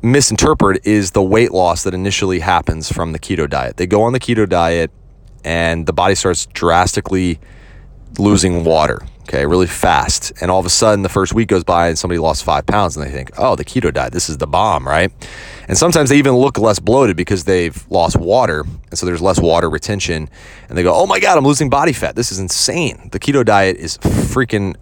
misinterpret 0.02 0.86
is 0.86 1.12
the 1.12 1.22
weight 1.22 1.52
loss 1.52 1.82
that 1.84 1.94
initially 1.94 2.40
happens 2.40 2.90
from 2.90 3.12
the 3.12 3.18
keto 3.18 3.48
diet. 3.48 3.76
They 3.76 3.86
go 3.86 4.02
on 4.02 4.12
the 4.12 4.20
keto 4.20 4.48
diet 4.48 4.90
and 5.44 5.86
the 5.86 5.92
body 5.92 6.14
starts 6.14 6.46
drastically 6.46 7.38
losing 8.18 8.64
water 8.64 9.06
okay, 9.30 9.46
really 9.46 9.68
fast. 9.68 10.32
And 10.40 10.50
all 10.50 10.58
of 10.58 10.66
a 10.66 10.70
sudden, 10.70 11.02
the 11.02 11.08
first 11.08 11.32
week 11.32 11.48
goes 11.48 11.62
by 11.62 11.88
and 11.88 11.96
somebody 11.96 12.18
lost 12.18 12.42
five 12.42 12.66
pounds 12.66 12.96
and 12.96 13.06
they 13.06 13.12
think, 13.12 13.30
oh, 13.38 13.54
the 13.54 13.64
keto 13.64 13.94
diet, 13.94 14.12
this 14.12 14.28
is 14.28 14.38
the 14.38 14.46
bomb, 14.48 14.86
right? 14.86 15.12
And 15.68 15.78
sometimes 15.78 16.10
they 16.10 16.18
even 16.18 16.34
look 16.34 16.58
less 16.58 16.80
bloated 16.80 17.16
because 17.16 17.44
they've 17.44 17.86
lost 17.90 18.16
water. 18.16 18.62
And 18.90 18.98
so 18.98 19.06
there's 19.06 19.22
less 19.22 19.40
water 19.40 19.70
retention. 19.70 20.28
And 20.68 20.76
they 20.76 20.82
go, 20.82 20.92
oh 20.92 21.06
my 21.06 21.20
God, 21.20 21.38
I'm 21.38 21.44
losing 21.44 21.70
body 21.70 21.92
fat. 21.92 22.16
This 22.16 22.32
is 22.32 22.40
insane. 22.40 23.08
The 23.12 23.20
keto 23.20 23.44
diet 23.44 23.76
is 23.76 23.98
freaking 23.98 24.74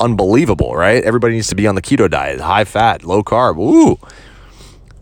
unbelievable, 0.00 0.74
right? 0.74 1.04
Everybody 1.04 1.34
needs 1.34 1.48
to 1.48 1.54
be 1.54 1.68
on 1.68 1.76
the 1.76 1.82
keto 1.82 2.10
diet, 2.10 2.40
high 2.40 2.64
fat, 2.64 3.04
low 3.04 3.22
carb. 3.22 3.56
Ooh. 3.58 3.98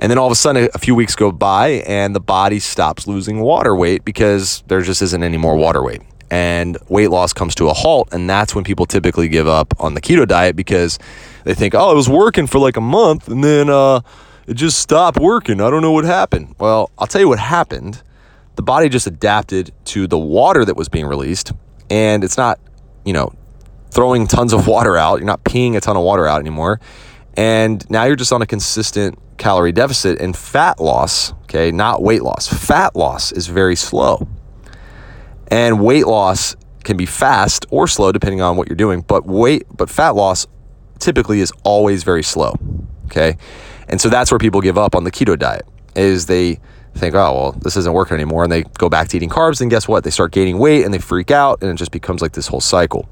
And 0.01 0.11
then 0.11 0.19
all 0.19 0.27
of 0.27 0.33
a 0.33 0.37
sudden, 0.37 0.69
a 0.75 0.79
few 0.79 0.95
weeks 0.95 1.15
go 1.15 1.31
by 1.31 1.83
and 1.87 2.17
the 2.17 2.21
body 2.21 2.59
stops 2.59 3.07
losing 3.07 3.41
water 3.41 3.77
weight 3.77 4.05
because 4.05 4.65
there 4.67 4.81
just 4.81 5.03
isn't 5.03 5.23
any 5.23 5.37
more 5.37 5.57
water 5.57 5.83
weight 5.83 6.01
and 6.31 6.79
weight 6.89 7.11
loss 7.11 7.33
comes 7.33 7.55
to 7.57 7.69
a 7.69 7.75
halt. 7.75 8.09
And 8.13 8.29
that's 8.29 8.55
when 8.55 8.65
people 8.65 8.87
typically 8.87 9.29
give 9.29 9.47
up 9.47 9.75
on 9.79 9.95
the 9.95 10.01
keto 10.01 10.27
diet 10.27 10.57
because 10.57 10.99
they 11.45 11.55
think, 11.55 11.75
oh, 11.75 11.93
it 11.93 11.95
was 11.95 12.09
working 12.09 12.47
for 12.47 12.59
like 12.59 12.77
a 12.77 12.81
month 12.81 13.29
and 13.29 13.45
then 13.45 13.69
uh, 13.69 14.01
it 14.47 14.55
just 14.55 14.79
stopped 14.79 15.19
working. 15.19 15.61
I 15.61 15.71
don't 15.71 15.83
know 15.83 15.93
what 15.93 16.05
happened. 16.05 16.55
Well, 16.59 16.91
I'll 16.99 17.07
tell 17.07 17.21
you 17.21 17.29
what 17.29 17.39
happened. 17.39 18.03
The 18.57 18.63
body 18.63 18.89
just 18.89 19.07
adapted 19.07 19.73
to 19.87 20.07
the 20.07 20.19
water 20.19 20.65
that 20.65 20.77
was 20.77 20.89
being 20.89 21.07
released, 21.07 21.53
and 21.89 22.25
it's 22.25 22.37
not, 22.37 22.59
you 23.05 23.13
know, 23.13 23.33
throwing 23.91 24.27
tons 24.27 24.53
of 24.53 24.67
water 24.67 24.97
out. 24.97 25.17
You're 25.19 25.27
not 25.27 25.45
peeing 25.45 25.77
a 25.77 25.81
ton 25.81 25.97
of 25.97 26.03
water 26.03 26.27
out 26.27 26.41
anymore. 26.41 26.81
And 27.37 27.89
now 27.91 28.05
you're 28.05 28.17
just 28.17 28.33
on 28.33 28.43
a 28.43 28.47
consistent 28.47 29.19
calorie 29.41 29.73
deficit 29.73 30.21
and 30.21 30.37
fat 30.37 30.79
loss, 30.79 31.33
okay, 31.45 31.73
not 31.73 32.03
weight 32.03 32.23
loss. 32.23 32.47
Fat 32.47 32.95
loss 32.95 33.33
is 33.33 33.49
very 33.49 33.75
slow. 33.75 34.29
And 35.49 35.83
weight 35.83 36.07
loss 36.07 36.55
can 36.85 36.97
be 36.97 37.07
fast 37.07 37.67
or 37.71 37.89
slow 37.89 38.13
depending 38.13 38.41
on 38.41 38.57
what 38.57 38.69
you're 38.69 38.77
doing, 38.77 39.01
but 39.01 39.27
weight 39.27 39.65
but 39.75 39.91
fat 39.91 40.11
loss 40.15 40.47
typically 41.01 41.41
is 41.41 41.53
always 41.65 42.05
very 42.05 42.23
slow. 42.23 42.55
Okay? 43.07 43.37
And 43.89 44.01
so 44.01 44.09
that's 44.09 44.31
where 44.31 44.39
people 44.39 44.61
give 44.61 44.79
up 44.79 44.95
on 44.95 45.03
the 45.03 45.11
keto 45.11 45.37
diet 45.37 45.67
is 45.97 46.27
they 46.27 46.61
think, 46.95 47.15
"Oh, 47.15 47.35
well, 47.35 47.53
this 47.53 47.77
isn't 47.77 47.93
working 47.93 48.15
anymore." 48.15 48.45
And 48.45 48.53
they 48.53 48.63
go 48.63 48.89
back 48.89 49.09
to 49.09 49.17
eating 49.17 49.31
carbs 49.31 49.61
and 49.61 49.71
guess 49.71 49.89
what? 49.89 50.05
They 50.05 50.11
start 50.11 50.33
gaining 50.33 50.59
weight 50.59 50.85
and 50.85 50.95
they 50.95 50.99
freak 50.99 51.31
out 51.31 51.63
and 51.63 51.71
it 51.71 51.75
just 51.75 51.91
becomes 51.91 52.23
like 52.23 52.33
this 52.33 52.47
whole 52.47 52.61
cycle. 52.61 53.09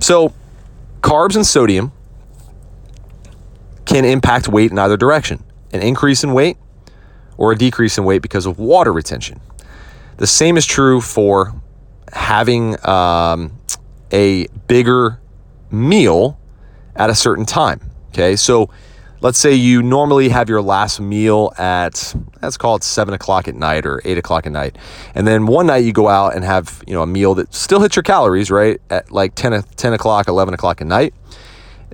So, 0.00 0.34
carbs 1.02 1.36
and 1.36 1.46
sodium 1.46 1.92
can 3.96 4.04
impact 4.04 4.46
weight 4.46 4.70
in 4.70 4.78
either 4.78 4.96
direction. 4.96 5.42
An 5.72 5.80
increase 5.80 6.22
in 6.22 6.34
weight 6.34 6.58
or 7.38 7.52
a 7.52 7.56
decrease 7.56 7.96
in 7.96 8.04
weight 8.04 8.20
because 8.20 8.44
of 8.44 8.58
water 8.58 8.92
retention. 8.92 9.40
The 10.18 10.26
same 10.26 10.58
is 10.58 10.66
true 10.66 11.00
for 11.00 11.54
having 12.12 12.76
um, 12.86 13.58
a 14.12 14.48
bigger 14.68 15.18
meal 15.70 16.38
at 16.94 17.08
a 17.08 17.14
certain 17.14 17.46
time. 17.46 17.80
Okay, 18.08 18.36
so 18.36 18.68
let's 19.22 19.38
say 19.38 19.54
you 19.54 19.82
normally 19.82 20.28
have 20.28 20.48
your 20.50 20.60
last 20.60 21.00
meal 21.00 21.52
at 21.56 22.14
let's 22.42 22.56
call 22.58 22.76
it 22.76 22.84
seven 22.84 23.14
o'clock 23.14 23.48
at 23.48 23.54
night 23.54 23.86
or 23.86 24.02
eight 24.04 24.18
o'clock 24.18 24.46
at 24.46 24.52
night, 24.52 24.76
and 25.14 25.26
then 25.26 25.46
one 25.46 25.66
night 25.66 25.84
you 25.84 25.92
go 25.92 26.08
out 26.08 26.34
and 26.34 26.44
have 26.44 26.82
you 26.86 26.94
know 26.94 27.02
a 27.02 27.06
meal 27.06 27.34
that 27.34 27.52
still 27.54 27.80
hits 27.80 27.96
your 27.96 28.02
calories 28.02 28.50
right 28.50 28.80
at 28.90 29.10
like 29.10 29.34
10, 29.34 29.62
10 29.62 29.92
o'clock, 29.94 30.28
eleven 30.28 30.52
o'clock 30.54 30.80
at 30.80 30.86
night. 30.86 31.14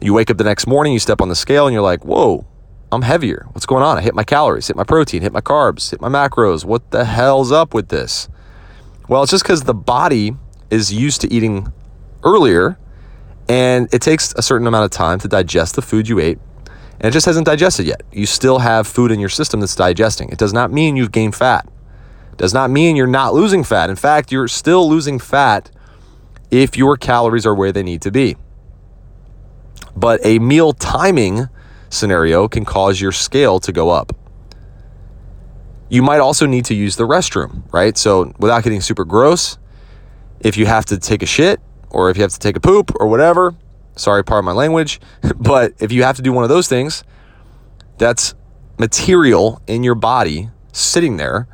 You 0.02 0.12
wake 0.12 0.30
up 0.30 0.36
the 0.36 0.44
next 0.44 0.66
morning, 0.66 0.92
you 0.92 0.98
step 0.98 1.20
on 1.20 1.28
the 1.28 1.36
scale, 1.36 1.66
and 1.66 1.72
you're 1.72 1.82
like, 1.82 2.04
whoa, 2.04 2.44
I'm 2.90 3.02
heavier. 3.02 3.46
What's 3.52 3.66
going 3.66 3.82
on? 3.82 3.96
I 3.96 4.00
hit 4.00 4.14
my 4.14 4.24
calories, 4.24 4.66
hit 4.66 4.76
my 4.76 4.84
protein, 4.84 5.22
hit 5.22 5.32
my 5.32 5.40
carbs, 5.40 5.90
hit 5.90 6.00
my 6.00 6.08
macros. 6.08 6.64
What 6.64 6.90
the 6.90 7.04
hell's 7.04 7.52
up 7.52 7.72
with 7.72 7.88
this? 7.88 8.28
Well, 9.08 9.22
it's 9.22 9.30
just 9.30 9.44
because 9.44 9.62
the 9.62 9.74
body 9.74 10.36
is 10.70 10.92
used 10.92 11.20
to 11.22 11.32
eating 11.32 11.72
earlier 12.24 12.78
and 13.48 13.92
it 13.94 14.02
takes 14.02 14.32
a 14.34 14.42
certain 14.42 14.66
amount 14.66 14.84
of 14.84 14.90
time 14.90 15.18
to 15.20 15.28
digest 15.28 15.74
the 15.76 15.82
food 15.82 16.08
you 16.08 16.18
ate 16.18 16.38
and 17.02 17.08
it 17.08 17.10
just 17.10 17.26
hasn't 17.26 17.46
digested 17.46 17.84
yet. 17.84 18.02
You 18.12 18.26
still 18.26 18.60
have 18.60 18.86
food 18.86 19.10
in 19.10 19.18
your 19.18 19.28
system 19.28 19.58
that's 19.58 19.74
digesting. 19.74 20.28
It 20.28 20.38
does 20.38 20.52
not 20.52 20.70
mean 20.70 20.96
you've 20.96 21.10
gained 21.10 21.34
fat. 21.34 21.66
It 22.30 22.38
does 22.38 22.54
not 22.54 22.70
mean 22.70 22.94
you're 22.94 23.08
not 23.08 23.34
losing 23.34 23.64
fat. 23.64 23.90
In 23.90 23.96
fact, 23.96 24.30
you're 24.30 24.46
still 24.46 24.88
losing 24.88 25.18
fat 25.18 25.70
if 26.52 26.76
your 26.76 26.96
calories 26.96 27.44
are 27.44 27.54
where 27.54 27.72
they 27.72 27.82
need 27.82 28.02
to 28.02 28.12
be. 28.12 28.36
But 29.96 30.24
a 30.24 30.38
meal 30.38 30.72
timing 30.72 31.48
scenario 31.90 32.48
can 32.48 32.64
cause 32.64 33.00
your 33.00 33.12
scale 33.12 33.60
to 33.60 33.72
go 33.72 33.90
up. 33.90 34.16
You 35.88 36.02
might 36.02 36.20
also 36.20 36.46
need 36.46 36.64
to 36.66 36.74
use 36.74 36.96
the 36.96 37.06
restroom, 37.06 37.70
right? 37.72 37.98
So, 37.98 38.32
without 38.38 38.64
getting 38.64 38.80
super 38.80 39.04
gross, 39.04 39.58
if 40.40 40.56
you 40.56 40.66
have 40.66 40.86
to 40.86 40.98
take 40.98 41.22
a 41.22 41.26
shit 41.26 41.60
or 41.90 42.08
if 42.08 42.16
you 42.16 42.22
have 42.22 42.32
to 42.32 42.38
take 42.38 42.56
a 42.56 42.60
poop 42.60 42.92
or 42.98 43.06
whatever, 43.08 43.54
sorry, 43.96 44.24
part 44.24 44.38
of 44.38 44.44
my 44.44 44.52
language, 44.52 45.00
but 45.36 45.74
if 45.80 45.92
you 45.92 46.02
have 46.02 46.16
to 46.16 46.22
do 46.22 46.32
one 46.32 46.44
of 46.44 46.50
those 46.50 46.66
things, 46.68 47.04
that's 47.98 48.34
material 48.78 49.60
in 49.66 49.84
your 49.84 49.94
body 49.94 50.48
sitting 50.72 51.18
there 51.18 51.46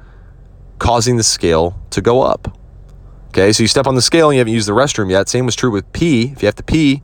causing 0.79 1.17
the 1.17 1.23
scale 1.23 1.81
to 1.91 2.01
go 2.01 2.23
up. 2.23 2.57
Okay, 3.29 3.53
so 3.53 3.63
you 3.63 3.69
step 3.69 3.87
on 3.87 3.95
the 3.95 4.03
scale 4.03 4.31
and 4.31 4.37
you 4.37 4.39
haven't 4.39 4.55
used 4.55 4.69
the 4.69 4.73
restroom 4.73 5.11
yet. 5.11 5.29
Same 5.29 5.45
was 5.45 5.55
true 5.55 5.71
with 5.71 5.93
pee. 5.93 6.33
If 6.33 6.43
you 6.43 6.47
have 6.47 6.55
to 6.55 6.63
pee, 6.63 7.03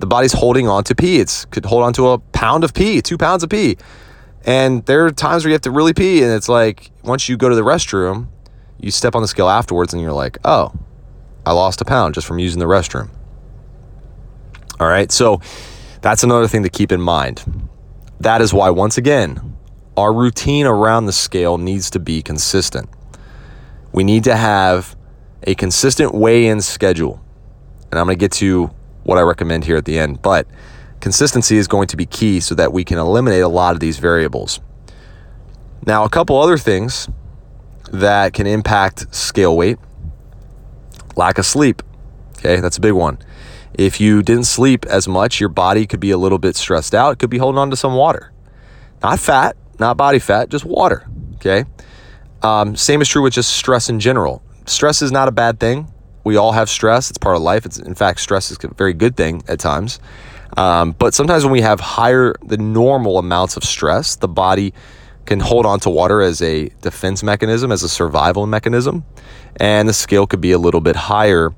the 0.00 0.06
body's 0.06 0.32
holding 0.32 0.66
on 0.66 0.82
to 0.84 0.94
pee. 0.94 1.20
It 1.20 1.46
could 1.50 1.64
hold 1.64 1.82
on 1.82 1.92
to 1.94 2.08
a 2.08 2.18
pound 2.18 2.64
of 2.64 2.74
pee, 2.74 3.00
two 3.00 3.18
pounds 3.18 3.42
of 3.42 3.50
pee. 3.50 3.76
And 4.44 4.84
there 4.86 5.04
are 5.04 5.10
times 5.10 5.44
where 5.44 5.50
you 5.50 5.54
have 5.54 5.62
to 5.62 5.70
really 5.70 5.92
pee, 5.92 6.22
and 6.22 6.32
it's 6.32 6.48
like 6.48 6.90
once 7.04 7.28
you 7.28 7.36
go 7.36 7.48
to 7.48 7.54
the 7.54 7.62
restroom, 7.62 8.28
you 8.80 8.90
step 8.90 9.14
on 9.14 9.20
the 9.22 9.28
scale 9.28 9.48
afterwards, 9.48 9.92
and 9.92 10.02
you're 10.02 10.12
like, 10.12 10.38
oh, 10.44 10.72
I 11.44 11.52
lost 11.52 11.80
a 11.82 11.84
pound 11.84 12.14
just 12.14 12.26
from 12.26 12.38
using 12.38 12.58
the 12.58 12.66
restroom. 12.66 13.10
All 14.80 14.88
right, 14.88 15.12
so 15.12 15.42
that's 16.00 16.22
another 16.22 16.48
thing 16.48 16.62
to 16.62 16.70
keep 16.70 16.90
in 16.90 17.02
mind. 17.02 17.68
That 18.20 18.40
is 18.40 18.54
why, 18.54 18.70
once 18.70 18.96
again, 18.96 19.56
our 19.96 20.12
routine 20.12 20.64
around 20.66 21.04
the 21.04 21.12
scale 21.12 21.58
needs 21.58 21.90
to 21.90 21.98
be 21.98 22.22
consistent. 22.22 22.88
We 23.92 24.04
need 24.04 24.24
to 24.24 24.36
have 24.36 24.96
a 25.42 25.54
consistent 25.54 26.14
weigh 26.14 26.46
in 26.46 26.62
schedule. 26.62 27.22
And 27.90 27.98
I'm 27.98 28.06
going 28.06 28.16
to 28.16 28.20
get 28.20 28.32
to 28.32 28.70
what 29.04 29.18
I 29.18 29.22
recommend 29.22 29.64
here 29.64 29.76
at 29.76 29.84
the 29.84 29.98
end. 29.98 30.22
But 30.22 30.46
consistency 31.00 31.56
is 31.56 31.66
going 31.66 31.88
to 31.88 31.96
be 31.96 32.06
key 32.06 32.40
so 32.40 32.54
that 32.54 32.72
we 32.72 32.84
can 32.84 32.98
eliminate 32.98 33.42
a 33.42 33.48
lot 33.48 33.74
of 33.74 33.80
these 33.80 33.98
variables. 33.98 34.60
Now, 35.86 36.04
a 36.04 36.10
couple 36.10 36.36
other 36.38 36.58
things 36.58 37.08
that 37.92 38.32
can 38.34 38.46
impact 38.46 39.14
scale 39.14 39.56
weight 39.56 39.78
lack 41.16 41.38
of 41.38 41.46
sleep. 41.46 41.82
Okay, 42.38 42.60
that's 42.60 42.78
a 42.78 42.80
big 42.80 42.92
one. 42.92 43.18
If 43.74 44.00
you 44.00 44.22
didn't 44.22 44.44
sleep 44.44 44.84
as 44.86 45.06
much, 45.06 45.40
your 45.40 45.48
body 45.48 45.86
could 45.86 46.00
be 46.00 46.10
a 46.10 46.18
little 46.18 46.38
bit 46.38 46.56
stressed 46.56 46.94
out. 46.94 47.12
It 47.12 47.18
could 47.18 47.30
be 47.30 47.38
holding 47.38 47.58
on 47.58 47.70
to 47.70 47.76
some 47.76 47.94
water. 47.94 48.32
Not 49.02 49.18
fat, 49.18 49.56
not 49.78 49.96
body 49.96 50.18
fat, 50.18 50.48
just 50.48 50.64
water. 50.64 51.06
Okay. 51.36 51.64
Um, 52.42 52.76
same 52.76 53.00
is 53.00 53.08
true 53.08 53.22
with 53.22 53.34
just 53.34 53.54
stress 53.54 53.88
in 53.88 54.00
general. 54.00 54.42
Stress 54.66 55.02
is 55.02 55.12
not 55.12 55.28
a 55.28 55.32
bad 55.32 55.60
thing. 55.60 55.92
We 56.24 56.36
all 56.36 56.52
have 56.52 56.68
stress. 56.68 57.10
It's 57.10 57.18
part 57.18 57.36
of 57.36 57.42
life. 57.42 57.64
It's 57.66 57.78
in 57.78 57.94
fact, 57.94 58.20
stress 58.20 58.50
is 58.50 58.58
a 58.62 58.68
very 58.68 58.92
good 58.92 59.16
thing 59.16 59.42
at 59.48 59.58
times. 59.58 60.00
Um, 60.56 60.92
but 60.92 61.14
sometimes 61.14 61.44
when 61.44 61.52
we 61.52 61.60
have 61.60 61.80
higher 61.80 62.34
than 62.42 62.72
normal 62.72 63.18
amounts 63.18 63.56
of 63.56 63.64
stress, 63.64 64.16
the 64.16 64.28
body 64.28 64.74
can 65.26 65.40
hold 65.40 65.64
on 65.64 65.78
to 65.80 65.90
water 65.90 66.20
as 66.22 66.42
a 66.42 66.68
defense 66.80 67.22
mechanism, 67.22 67.70
as 67.70 67.82
a 67.82 67.88
survival 67.88 68.46
mechanism, 68.46 69.04
and 69.56 69.88
the 69.88 69.92
scale 69.92 70.26
could 70.26 70.40
be 70.40 70.52
a 70.52 70.58
little 70.58 70.80
bit 70.80 70.96
higher 70.96 71.52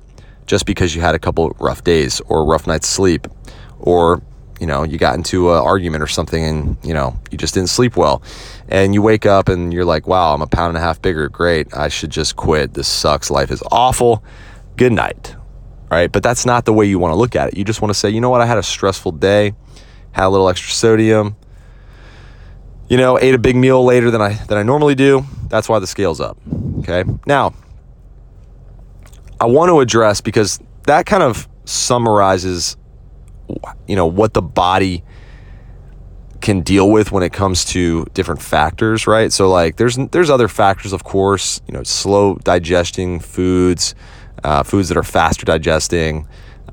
just 0.45 0.65
because 0.65 0.93
you 0.93 1.01
had 1.01 1.15
a 1.15 1.19
couple 1.19 1.49
rough 1.59 1.83
days 1.83 2.21
or 2.27 2.45
rough 2.45 2.67
night's 2.67 2.87
sleep, 2.87 3.27
or 3.79 4.21
you 4.59 4.67
know 4.67 4.83
you 4.83 4.97
got 4.97 5.15
into 5.15 5.51
an 5.51 5.57
argument 5.57 6.03
or 6.03 6.07
something 6.07 6.43
and 6.43 6.77
you 6.83 6.93
know 6.93 7.19
you 7.31 7.37
just 7.37 7.55
didn't 7.55 7.69
sleep 7.69 7.97
well, 7.97 8.21
and 8.69 8.93
you 8.93 9.01
wake 9.01 9.25
up 9.25 9.49
and 9.49 9.73
you're 9.73 9.85
like, 9.85 10.05
wow, 10.05 10.33
I'm 10.35 10.41
a 10.41 10.47
pound 10.47 10.69
and 10.69 10.77
a 10.77 10.81
half 10.81 11.01
bigger. 11.01 11.27
Great, 11.29 11.75
I 11.75 11.87
should 11.87 12.11
just 12.11 12.35
quit. 12.35 12.75
This 12.75 12.87
sucks. 12.87 13.31
Life 13.31 13.49
is 13.49 13.63
awful. 13.71 14.23
Good 14.77 14.93
night. 14.93 15.35
Right, 15.89 16.11
but 16.11 16.23
that's 16.23 16.45
not 16.45 16.65
the 16.65 16.73
way 16.73 16.85
you 16.87 16.97
want 16.97 17.11
to 17.11 17.15
look 17.15 17.35
at 17.35 17.49
it. 17.49 17.57
You 17.57 17.63
just 17.63 17.79
want 17.79 17.91
to 17.91 17.99
say, 17.99 18.09
you 18.09 18.19
know 18.19 18.31
what, 18.31 18.41
I 18.41 18.47
had 18.47 18.57
a 18.57 18.63
stressful 18.63 19.11
day, 19.11 19.53
had 20.11 20.25
a 20.25 20.29
little 20.29 20.49
extra 20.49 20.71
sodium, 20.71 21.35
you 22.89 22.97
know, 22.97 23.19
ate 23.19 23.35
a 23.35 23.37
big 23.37 23.55
meal 23.55 23.85
later 23.85 24.09
than 24.09 24.19
I 24.21 24.33
than 24.33 24.57
I 24.57 24.63
normally 24.63 24.95
do. 24.95 25.23
That's 25.49 25.69
why 25.69 25.77
the 25.77 25.85
scale's 25.85 26.19
up. 26.19 26.37
Okay. 26.79 27.03
Now, 27.27 27.53
I 29.39 29.45
want 29.45 29.69
to 29.69 29.81
address 29.81 30.19
because 30.19 30.59
that 30.87 31.05
kind 31.05 31.21
of 31.21 31.47
summarizes 31.65 32.75
you 33.87 33.95
know 33.95 34.05
what 34.05 34.33
the 34.33 34.41
body 34.41 35.03
can 36.41 36.61
deal 36.61 36.89
with 36.89 37.11
when 37.11 37.23
it 37.23 37.31
comes 37.31 37.63
to 37.63 38.05
different 38.13 38.41
factors, 38.41 39.07
right? 39.07 39.31
So 39.31 39.49
like 39.49 39.77
there's 39.77 39.97
there's 40.11 40.29
other 40.29 40.47
factors 40.47 40.91
of 40.93 41.03
course, 41.03 41.61
you 41.67 41.73
know, 41.73 41.83
slow 41.83 42.35
digesting 42.35 43.19
foods, 43.19 43.95
uh, 44.43 44.63
foods 44.63 44.89
that 44.89 44.97
are 44.97 45.03
faster 45.03 45.45
digesting. 45.45 46.27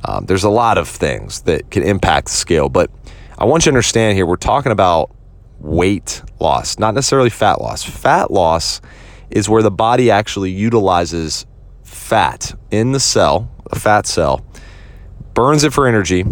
Um, 0.04 0.26
there's 0.26 0.44
a 0.44 0.50
lot 0.50 0.78
of 0.78 0.88
things 0.88 1.42
that 1.42 1.70
can 1.70 1.82
impact 1.82 2.28
the 2.28 2.34
scale, 2.34 2.68
but 2.68 2.90
I 3.38 3.44
want 3.44 3.64
you 3.64 3.70
to 3.70 3.74
understand 3.74 4.16
here 4.16 4.26
we're 4.26 4.36
talking 4.36 4.72
about 4.72 5.14
weight 5.58 6.22
loss, 6.38 6.78
not 6.78 6.94
necessarily 6.94 7.30
fat 7.30 7.60
loss. 7.60 7.82
Fat 7.82 8.30
loss 8.30 8.80
is 9.30 9.48
where 9.48 9.62
the 9.62 9.70
body 9.70 10.10
actually 10.10 10.50
utilizes 10.50 11.46
fat 11.82 12.54
in 12.70 12.92
the 12.92 13.00
cell, 13.00 13.50
a 13.70 13.78
fat 13.78 14.06
cell, 14.06 14.44
burns 15.34 15.64
it 15.64 15.72
for 15.72 15.86
energy, 15.86 16.24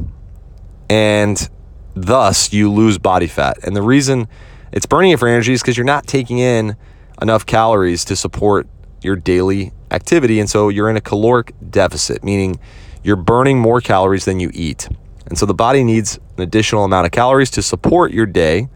and 0.89 1.49
thus 1.95 2.53
you 2.53 2.73
lose 2.73 2.99
body 2.99 3.27
fat. 3.27 3.59
And 3.63 3.77
the 3.77 3.83
reason 3.83 4.29
it's 4.73 4.87
burning 4.87 5.13
it 5.13 5.19
for 5.19 5.29
energy 5.29 5.53
is 5.53 5.63
because 5.63 5.77
you're 5.77 5.87
not 5.87 6.07
taking 6.07 6.39
in 6.39 6.77
enough 7.21 7.47
calories 7.47 8.05
to 8.07 8.17
support 8.17 8.69
your 9.03 9.17
daily 9.17 9.73
activity. 9.91 10.41
And 10.41 10.49
so 10.49 10.69
you're 10.69 10.91
in 10.91 10.97
a 10.97 11.01
caloric 11.01 11.53
deficit, 11.71 12.23
meaning 12.23 12.59
you're 13.03 13.17
burning 13.17 13.59
more 13.59 13.81
calories 13.81 14.25
than 14.25 14.41
you 14.41 14.51
eat. 14.53 14.89
And 15.27 15.37
so 15.37 15.47
the 15.47 15.55
body 15.55 15.85
needs 15.85 16.19
an 16.37 16.43
additional 16.43 16.85
amount 16.85 17.07
of 17.07 17.13
calories 17.13 17.51
to 17.51 17.63
support 17.63 18.13
your 18.13 18.27
day 18.27 18.69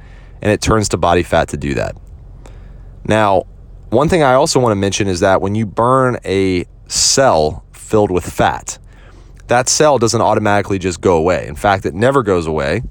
and 0.43 0.51
it 0.51 0.61
turns 0.61 0.89
to 0.91 0.97
body 0.97 1.23
fat 1.23 1.49
to 1.49 1.57
do 1.57 1.75
that. 1.75 1.97
Now, 3.07 3.45
one 3.91 4.09
thing 4.09 4.23
I 4.23 4.35
also 4.35 4.59
want 4.59 4.73
to 4.73 4.77
mention 4.77 5.07
is 5.07 5.21
that 5.21 5.41
when 5.41 5.55
you 5.55 5.67
burn 5.67 6.19
a 6.25 6.67
cell 6.89 7.65
filled 7.73 8.11
with 8.11 8.25
fat, 8.25 8.79
that 9.47 9.69
cell 9.69 9.99
doesn't 9.99 10.21
automatically 10.21 10.79
just 10.79 11.01
go 11.01 11.17
away. 11.17 11.47
In 11.47 11.55
fact, 11.55 11.87
it 11.87 11.95
never 11.95 12.23
goes 12.23 12.47
away. 12.47 12.83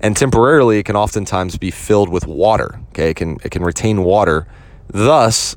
And 0.00 0.16
temporarily, 0.16 0.78
it 0.78 0.84
can 0.84 0.96
oftentimes 0.96 1.58
be 1.58 1.70
filled 1.70 2.08
with 2.08 2.26
water. 2.26 2.80
Okay, 2.90 3.10
it 3.10 3.16
can 3.16 3.38
it 3.42 3.50
can 3.50 3.62
retain 3.62 4.04
water. 4.04 4.46
Thus, 4.86 5.56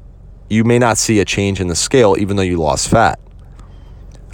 you 0.51 0.65
may 0.65 0.77
not 0.77 0.97
see 0.97 1.19
a 1.19 1.25
change 1.25 1.61
in 1.61 1.67
the 1.67 1.75
scale 1.75 2.15
even 2.19 2.35
though 2.35 2.43
you 2.43 2.57
lost 2.57 2.89
fat. 2.89 3.19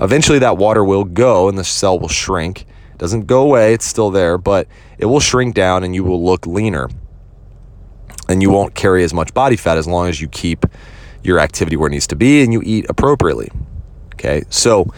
Eventually, 0.01 0.39
that 0.39 0.58
water 0.58 0.84
will 0.84 1.03
go 1.03 1.47
and 1.47 1.58
the 1.58 1.63
cell 1.63 1.97
will 1.99 2.08
shrink 2.08 2.62
It 2.91 2.97
doesn't 2.97 3.27
go 3.27 3.43
away, 3.43 3.73
it's 3.73 3.86
still 3.86 4.12
there, 4.12 4.38
but 4.38 4.67
it 4.97 5.06
will 5.06 5.19
shrink 5.19 5.56
down 5.56 5.84
and 5.84 5.93
you 5.93 6.03
will 6.03 6.23
look 6.23 6.45
leaner. 6.45 6.89
And 8.30 8.41
you 8.41 8.49
won't 8.49 8.75
carry 8.75 9.03
as 9.03 9.13
much 9.13 9.34
body 9.34 9.56
fat 9.56 9.77
as 9.77 9.88
long 9.88 10.08
as 10.08 10.19
you 10.19 10.27
keep 10.27 10.65
your 11.23 11.39
activity 11.39 11.75
where 11.75 11.88
it 11.88 11.91
needs 11.91 12.08
to 12.08 12.15
be 12.15 12.41
and 12.41 12.51
you 12.51 12.62
eat 12.63 12.86
appropriately. 12.89 13.51
Okay, 14.13 14.43
so 14.49 14.91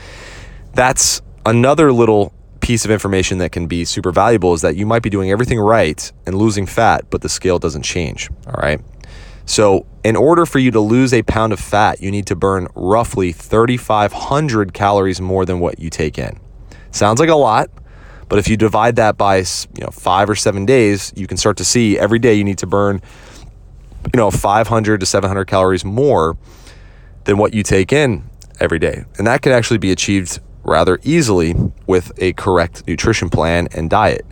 that's 0.74 1.22
another 1.46 1.92
little 1.92 2.34
piece 2.62 2.86
of 2.86 2.92
information 2.92 3.40
that 3.40 3.52
can 3.52 3.68
be 3.68 3.84
super 3.84 4.12
valuable 4.12 4.54
is 4.54 4.62
that 4.62 4.76
you 4.76 4.86
might 4.86 5.02
be 5.02 5.10
doing 5.10 5.32
everything 5.32 5.60
right 5.60 6.12
and 6.26 6.36
losing 6.36 6.66
fat, 6.66 7.06
but 7.10 7.22
the 7.22 7.30
scale 7.30 7.60
doesn't 7.60 7.84
change. 7.84 8.30
All 8.48 8.54
right. 8.54 8.80
So, 9.50 9.88
in 10.04 10.16
order 10.16 10.46
for 10.46 10.60
you 10.60 10.70
to 10.70 10.80
lose 10.80 11.12
a 11.12 11.24
pound 11.24 11.54
of 11.54 11.60
fat, 11.60 12.04
you 12.04 12.12
need 12.12 12.28
to 12.28 12.36
burn 12.36 12.68
roughly 12.76 13.32
3,500 13.32 14.76
calories 14.76 15.20
more 15.20 15.44
than 15.44 15.60
what 15.60 15.80
you 15.80 15.90
take 15.90 16.20
in. 16.20 16.40
Sounds 16.92 17.20
like 17.20 17.30
a 17.30 17.36
lot, 17.36 17.72
but 18.28 18.38
if 18.38 18.48
you 18.48 18.56
divide 18.56 18.98
that 18.98 19.18
by 19.18 19.38
you 19.38 19.82
know 19.82 19.90
five 19.90 20.30
or 20.30 20.36
seven 20.36 20.68
days, 20.68 21.12
you 21.16 21.26
can 21.26 21.36
start 21.36 21.58
to 21.58 21.66
see 21.66 21.98
every 21.98 22.20
day 22.20 22.36
you 22.36 22.44
need 22.44 22.60
to 22.60 22.68
burn 22.68 23.02
you 24.14 24.18
know 24.18 24.30
500 24.30 25.00
to 25.00 25.06
700 25.08 25.46
calories 25.46 25.84
more 25.84 26.38
than 27.24 27.40
what 27.40 27.56
you 27.56 27.64
take 27.64 27.92
in 27.92 28.30
every 28.60 28.78
day, 28.78 29.04
and 29.18 29.26
that 29.26 29.42
can 29.42 29.52
actually 29.52 29.80
be 29.80 29.92
achieved 29.92 30.40
rather 30.64 31.00
easily 31.02 31.56
with 31.88 32.12
a 32.20 32.34
correct 32.34 32.88
nutrition 32.88 33.32
plan 33.32 33.68
and 33.74 33.90
diet. 33.90 34.28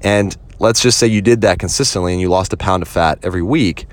And 0.00 0.34
let's 0.60 0.80
just 0.80 0.96
say 0.96 1.08
you 1.08 1.20
did 1.20 1.42
that 1.42 1.58
consistently 1.58 2.12
and 2.12 2.22
you 2.22 2.30
lost 2.30 2.54
a 2.54 2.56
pound 2.56 2.82
of 2.82 2.88
fat 2.88 3.18
every 3.22 3.42
week. 3.42 3.86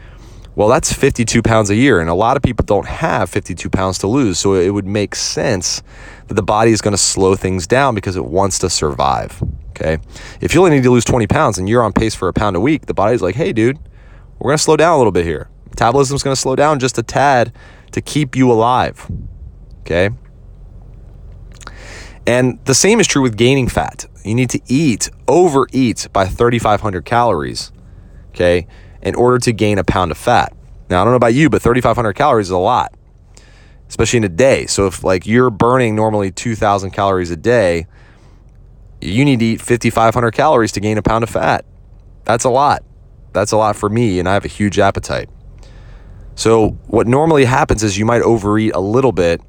Well, 0.56 0.68
that's 0.68 0.92
52 0.92 1.42
pounds 1.42 1.70
a 1.70 1.76
year, 1.76 2.00
and 2.00 2.10
a 2.10 2.14
lot 2.14 2.36
of 2.36 2.44
people 2.44 2.66
don't 2.66 2.88
have 2.88 3.30
52 3.30 3.70
pounds 3.70 3.98
to 4.00 4.08
lose. 4.08 4.40
So 4.40 4.56
it 4.56 4.72
would 4.72 4.86
make 4.86 5.16
sense 5.16 5.82
that 6.28 6.34
the 6.34 6.44
body 6.44 6.72
is 6.72 6.82
going 6.82 6.94
to 6.94 6.98
slow 6.98 7.36
things 7.36 7.66
down 7.68 7.96
because 7.96 8.16
it 8.16 8.26
wants 8.26 8.60
to 8.60 8.70
survive. 8.70 9.42
Okay. 9.70 10.00
If 10.42 10.54
you 10.54 10.60
only 10.60 10.76
need 10.76 10.84
to 10.84 10.92
lose 10.92 11.06
20 11.06 11.28
pounds 11.28 11.58
and 11.58 11.70
you're 11.70 11.84
on 11.84 11.94
pace 11.94 12.14
for 12.14 12.28
a 12.28 12.34
pound 12.34 12.56
a 12.56 12.60
week, 12.60 12.88
the 12.88 12.94
body's 12.94 13.22
like, 13.22 13.36
hey, 13.36 13.54
dude, 13.54 13.80
we're 14.38 14.50
going 14.50 14.58
to 14.58 14.64
slow 14.64 14.76
down 14.76 14.94
a 14.94 14.98
little 14.98 15.14
bit 15.14 15.26
here. 15.26 15.50
Metabolism's 15.70 16.24
going 16.24 16.36
to 16.36 16.42
slow 16.42 16.56
down 16.56 16.80
just 16.80 16.98
a 16.98 17.04
tad 17.04 17.54
to 17.92 18.02
keep 18.02 18.36
you 18.36 18.52
alive. 18.52 19.10
Okay. 19.82 20.10
And 22.28 22.60
the 22.66 22.76
same 22.76 23.00
is 23.00 23.08
true 23.08 23.22
with 23.22 23.38
gaining 23.38 23.68
fat. 23.68 24.06
You 24.24 24.36
need 24.36 24.50
to 24.52 24.60
eat, 24.68 25.10
overeat 25.28 26.08
by 26.12 26.26
3,500 26.26 27.06
calories, 27.06 27.72
okay, 28.30 28.68
in 29.02 29.16
order 29.16 29.40
to 29.40 29.52
gain 29.52 29.78
a 29.78 29.84
pound 29.84 30.12
of 30.12 30.18
fat. 30.18 30.54
Now, 30.90 31.02
I 31.02 31.04
don't 31.04 31.14
know 31.14 31.18
about 31.18 31.34
you, 31.34 31.50
but 31.50 31.62
3,500 31.62 32.14
calories 32.14 32.48
is 32.48 32.52
a 32.52 32.58
lot 32.58 32.94
especially 33.90 34.18
in 34.18 34.24
a 34.24 34.30
day. 34.30 34.66
So 34.68 34.88
if 34.88 35.04
like 35.04 35.26
you're 35.26 35.50
burning 35.50 35.96
normally 35.96 36.32
2000 36.32 36.92
calories 36.92 37.32
a 37.32 37.36
day, 37.36 37.88
you 39.02 39.26
need 39.26 39.40
to 39.40 39.46
eat 39.46 39.62
5500 39.62 40.32
calories 40.32 40.72
to 40.74 40.80
gain 40.80 40.98
a 40.98 41.02
pound 41.02 41.24
of 41.24 41.30
fat. 41.30 41.66
That's 42.24 42.46
a 42.46 42.50
lot. 42.50 42.84
That's 43.34 43.52
a 43.52 43.58
lot 43.58 43.76
for 43.76 43.90
me 43.90 44.20
and 44.20 44.30
I 44.30 44.34
have 44.34 44.46
a 44.46 44.50
huge 44.50 44.80
appetite. 44.80 45.30
So 46.36 46.78
what 46.88 47.08
normally 47.08 47.46
happens 47.46 47.84
is 47.84 47.98
you 47.98 48.06
might 48.06 48.22
overeat 48.22 48.74
a 48.74 48.80
little 48.80 49.12
bit 49.12 49.42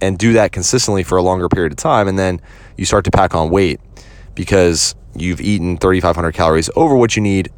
and 0.00 0.16
do 0.16 0.32
that 0.34 0.52
consistently 0.52 1.02
for 1.02 1.18
a 1.18 1.22
longer 1.22 1.48
period 1.48 1.72
of 1.72 1.76
time 1.76 2.08
and 2.08 2.18
then 2.18 2.40
you 2.76 2.84
start 2.84 3.04
to 3.04 3.10
pack 3.10 3.34
on 3.34 3.50
weight 3.50 3.80
because 4.34 4.94
you've 5.14 5.40
eaten 5.40 5.76
3500 5.76 6.32
calories 6.32 6.70
over 6.74 6.96
what 6.96 7.16
you 7.16 7.22
need 7.22 7.50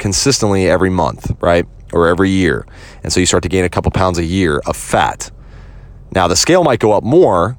consistently 0.00 0.68
every 0.68 0.90
month, 0.90 1.30
right? 1.40 1.66
Or 1.92 2.08
every 2.08 2.30
year. 2.30 2.66
And 3.04 3.12
so 3.12 3.20
you 3.20 3.26
start 3.26 3.44
to 3.44 3.48
gain 3.48 3.64
a 3.64 3.68
couple 3.68 3.92
pounds 3.92 4.18
a 4.18 4.24
year 4.24 4.60
of 4.66 4.76
fat. 4.76 5.30
Now, 6.12 6.26
the 6.26 6.36
scale 6.36 6.64
might 6.64 6.80
go 6.80 6.92
up 6.92 7.04
more, 7.04 7.56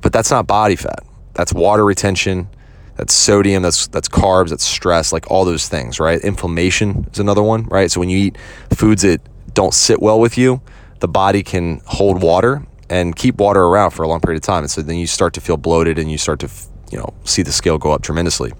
but 0.00 0.12
that's 0.12 0.30
not 0.30 0.46
body 0.46 0.76
fat. 0.76 1.04
That's 1.32 1.52
water 1.52 1.84
retention, 1.84 2.48
that's 2.96 3.12
sodium, 3.12 3.62
that's 3.62 3.88
that's 3.88 4.08
carbs, 4.08 4.50
that's 4.50 4.64
stress, 4.64 5.12
like 5.12 5.28
all 5.30 5.44
those 5.44 5.68
things, 5.68 5.98
right? 5.98 6.20
Inflammation 6.20 7.08
is 7.12 7.18
another 7.18 7.42
one, 7.42 7.64
right? 7.64 7.90
So 7.90 7.98
when 7.98 8.08
you 8.08 8.18
eat 8.18 8.38
foods 8.72 9.02
that 9.02 9.20
don't 9.52 9.74
sit 9.74 10.00
well 10.00 10.20
with 10.20 10.38
you, 10.38 10.62
the 11.00 11.08
body 11.08 11.42
can 11.42 11.80
hold 11.86 12.22
water 12.22 12.64
and 12.88 13.16
keep 13.16 13.36
water 13.38 13.62
around 13.62 13.90
for 13.90 14.04
a 14.04 14.08
long 14.08 14.20
period 14.20 14.36
of 14.36 14.46
time. 14.46 14.62
And 14.62 14.70
so 14.70 14.82
then 14.82 14.96
you 14.96 15.06
start 15.06 15.34
to 15.34 15.40
feel 15.40 15.56
bloated 15.56 15.98
and 15.98 16.10
you 16.10 16.18
start 16.18 16.38
to, 16.40 16.50
you 16.92 16.98
know, 16.98 17.12
see 17.24 17.42
the 17.42 17.52
scale 17.52 17.78
go 17.78 17.90
up 17.90 18.02
tremendously. 18.02 18.52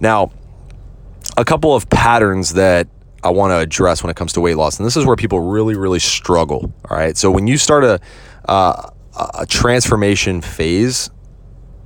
Now, 0.00 0.32
a 1.42 1.44
couple 1.44 1.74
of 1.74 1.90
patterns 1.90 2.54
that 2.54 2.86
I 3.24 3.30
want 3.30 3.50
to 3.50 3.58
address 3.58 4.02
when 4.02 4.10
it 4.10 4.16
comes 4.16 4.32
to 4.34 4.40
weight 4.40 4.56
loss, 4.56 4.78
and 4.78 4.86
this 4.86 4.96
is 4.96 5.04
where 5.04 5.16
people 5.16 5.40
really, 5.40 5.76
really 5.76 5.98
struggle. 5.98 6.72
All 6.88 6.96
right, 6.96 7.16
so 7.16 7.32
when 7.32 7.48
you 7.48 7.58
start 7.58 7.82
a 7.84 8.00
uh, 8.48 8.90
a 9.38 9.44
transformation 9.44 10.40
phase, 10.40 11.10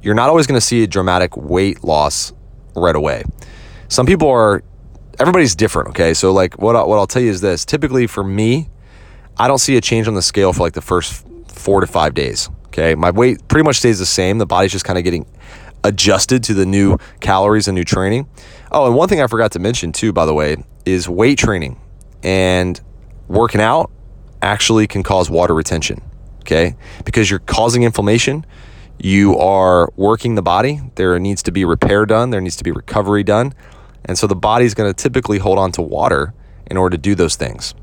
you're 0.03 0.14
not 0.14 0.29
always 0.29 0.47
going 0.47 0.61
to 0.61 0.64
see 0.64 0.83
a 0.83 0.87
dramatic 0.87 1.37
weight 1.37 1.83
loss 1.83 2.33
right 2.75 2.95
away. 2.95 3.25
Some 3.88 4.07
people 4.07 4.29
are, 4.29 4.62
everybody's 5.19 5.57
different. 5.57 5.88
Okay, 5.88 6.12
so 6.12 6.33
like 6.33 6.59
what 6.59 6.77
I, 6.77 6.85
what 6.85 6.99
I'll 6.99 7.07
tell 7.07 7.23
you 7.23 7.31
is 7.31 7.40
this: 7.40 7.64
typically 7.64 8.07
for 8.07 8.23
me, 8.23 8.69
I 9.38 9.49
don't 9.49 9.59
see 9.59 9.77
a 9.79 9.81
change 9.81 10.07
on 10.07 10.14
the 10.14 10.23
scale 10.23 10.53
for 10.53 10.61
like 10.61 10.75
the 10.75 10.83
first 10.83 11.27
four 11.49 11.81
to 11.81 11.87
five 11.87 12.12
days. 12.12 12.51
Okay, 12.66 12.95
my 12.95 13.11
weight 13.11 13.49
pretty 13.49 13.64
much 13.64 13.79
stays 13.79 13.99
the 13.99 14.07
same. 14.07 14.37
The 14.37 14.47
body's 14.47 14.73
just 14.73 14.85
kind 14.85 14.99
of 14.99 15.05
getting 15.05 15.27
adjusted 15.83 16.42
to 16.45 16.53
the 16.53 16.66
new 16.66 16.99
calories 17.21 17.69
and 17.69 17.75
new 17.75 17.85
training. 17.85 18.29
Oh, 18.70 18.87
and 18.87 18.94
one 18.94 19.09
thing 19.09 19.20
I 19.20 19.26
forgot 19.26 19.52
to 19.52 19.59
mention 19.59 19.92
too, 19.92 20.12
by 20.12 20.26
the 20.26 20.35
way, 20.35 20.57
is 20.85 21.09
weight 21.09 21.38
training 21.38 21.81
and 22.22 22.81
working 23.29 23.61
out 23.61 23.90
actually 24.42 24.87
can 24.87 25.02
cause 25.02 25.31
water 25.31 25.55
retention. 25.55 26.02
Okay, 26.40 26.76
because 27.05 27.29
you're 27.29 27.40
causing 27.40 27.83
inflammation. 27.83 28.46
You 28.98 29.37
are 29.37 29.92
working 29.96 30.37
the 30.37 30.42
body. 30.42 30.81
There 30.94 31.18
needs 31.18 31.42
to 31.42 31.52
be 31.52 31.64
repair 31.64 32.07
done. 32.07 32.31
There 32.31 32.40
needs 32.40 32.57
to 32.57 32.64
be 32.64 32.70
recovery 32.70 33.24
done. 33.24 33.52
And 34.05 34.16
so 34.16 34.26
the 34.26 34.37
body's 34.37 34.72
going 34.72 34.88
to 34.88 34.94
typically 34.94 35.38
hold 35.38 35.59
on 35.59 35.72
to 35.72 35.83
water 35.83 36.33
in 36.70 36.76
order 36.76 36.96
to 36.96 37.02
do 37.02 37.14
those 37.14 37.37
things. 37.37 37.74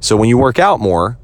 So 0.00 0.16
when 0.16 0.28
you 0.28 0.38
work 0.38 0.58
out 0.58 0.78
more, 0.78 1.18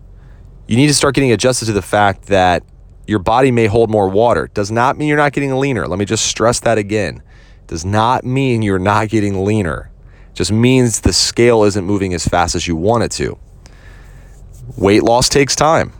you 0.66 0.76
need 0.76 0.88
to 0.88 0.94
start 0.94 1.14
getting 1.14 1.32
adjusted 1.32 1.66
to 1.66 1.72
the 1.72 1.82
fact 1.82 2.26
that 2.26 2.64
your 3.06 3.20
body 3.20 3.50
may 3.50 3.66
hold 3.66 3.90
more 3.90 4.08
water. 4.08 4.50
Does 4.52 4.70
not 4.70 4.98
mean 4.98 5.08
you're 5.08 5.16
not 5.16 5.32
getting 5.32 5.56
leaner. 5.58 5.86
Let 5.86 5.98
me 5.98 6.04
just 6.04 6.26
stress 6.26 6.60
that 6.60 6.78
again. 6.78 7.22
Does 7.72 7.86
not 7.86 8.22
mean 8.22 8.60
you're 8.60 8.78
not 8.78 9.08
getting 9.08 9.46
leaner. 9.46 9.90
Just 10.34 10.52
means 10.52 11.00
the 11.00 11.12
scale 11.14 11.64
isn't 11.64 11.86
moving 11.86 12.12
as 12.12 12.28
fast 12.28 12.54
as 12.54 12.68
you 12.68 12.76
want 12.76 13.02
it 13.02 13.10
to. 13.12 13.38
Weight 14.76 15.02
loss 15.02 15.30
takes 15.30 15.56
time. 15.56 15.94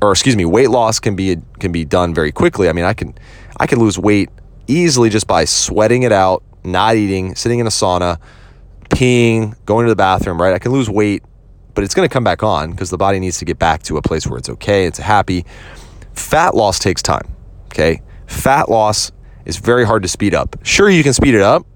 Or 0.00 0.10
excuse 0.10 0.34
me, 0.34 0.44
weight 0.44 0.68
loss 0.68 0.98
can 0.98 1.14
be 1.14 1.36
can 1.60 1.70
be 1.70 1.84
done 1.84 2.12
very 2.12 2.32
quickly. 2.32 2.68
I 2.68 2.72
mean, 2.72 2.84
I 2.84 2.92
can 2.92 3.14
I 3.56 3.68
can 3.68 3.78
lose 3.78 4.00
weight 4.00 4.30
easily 4.66 5.10
just 5.10 5.28
by 5.28 5.44
sweating 5.44 6.02
it 6.02 6.10
out, 6.10 6.42
not 6.64 6.96
eating, 6.96 7.36
sitting 7.36 7.60
in 7.60 7.68
a 7.68 7.70
sauna, 7.70 8.18
peeing, 8.88 9.54
going 9.64 9.86
to 9.86 9.90
the 9.90 9.94
bathroom, 9.94 10.42
right? 10.42 10.54
I 10.54 10.58
can 10.58 10.72
lose 10.72 10.90
weight, 10.90 11.22
but 11.74 11.84
it's 11.84 11.94
going 11.94 12.08
to 12.08 12.12
come 12.12 12.24
back 12.24 12.42
on 12.42 12.72
because 12.72 12.90
the 12.90 12.98
body 12.98 13.20
needs 13.20 13.38
to 13.38 13.44
get 13.44 13.60
back 13.60 13.84
to 13.84 13.96
a 13.96 14.02
place 14.02 14.26
where 14.26 14.38
it's 14.38 14.48
okay, 14.48 14.86
it's 14.86 14.98
happy. 14.98 15.46
Fat 16.14 16.56
loss 16.56 16.80
takes 16.80 17.00
time, 17.00 17.32
okay? 17.66 18.02
Fat 18.26 18.68
loss 18.68 19.12
is 19.44 19.56
very 19.56 19.84
hard 19.84 20.02
to 20.02 20.08
speed 20.08 20.34
up. 20.34 20.56
Sure, 20.62 20.88
you 20.88 21.02
can 21.02 21.12
speed 21.12 21.34
it 21.34 21.42
up 21.42 21.66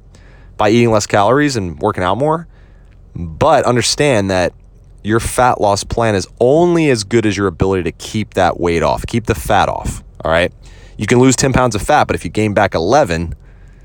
by 0.56 0.70
eating 0.70 0.90
less 0.90 1.06
calories 1.06 1.56
and 1.56 1.78
working 1.80 2.02
out 2.02 2.16
more, 2.16 2.46
but 3.14 3.64
understand 3.64 4.30
that 4.30 4.52
your 5.02 5.20
fat 5.20 5.60
loss 5.60 5.84
plan 5.84 6.14
is 6.14 6.26
only 6.40 6.90
as 6.90 7.04
good 7.04 7.26
as 7.26 7.36
your 7.36 7.46
ability 7.46 7.84
to 7.84 7.92
keep 7.92 8.34
that 8.34 8.58
weight 8.58 8.82
off, 8.82 9.06
keep 9.06 9.26
the 9.26 9.34
fat 9.34 9.68
off. 9.68 10.02
All 10.24 10.30
right. 10.30 10.52
You 10.98 11.06
can 11.06 11.18
lose 11.20 11.36
10 11.36 11.52
pounds 11.52 11.74
of 11.74 11.82
fat, 11.82 12.06
but 12.06 12.16
if 12.16 12.24
you 12.24 12.30
gain 12.30 12.54
back 12.54 12.74
11 12.74 13.34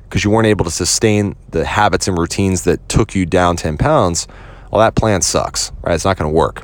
because 0.04 0.24
you 0.24 0.32
weren't 0.32 0.48
able 0.48 0.66
to 0.66 0.72
sustain 0.72 1.36
the 1.52 1.64
habits 1.64 2.08
and 2.08 2.18
routines 2.18 2.64
that 2.64 2.88
took 2.90 3.14
you 3.14 3.26
down 3.26 3.56
10 3.56 3.78
pounds, 3.78 4.28
well, 4.72 4.80
that 4.80 4.96
plan 4.96 5.22
sucks, 5.22 5.72
right? 5.82 5.94
It's 5.94 6.06
not 6.06 6.18
going 6.18 6.32
to 6.32 6.36
work. 6.36 6.64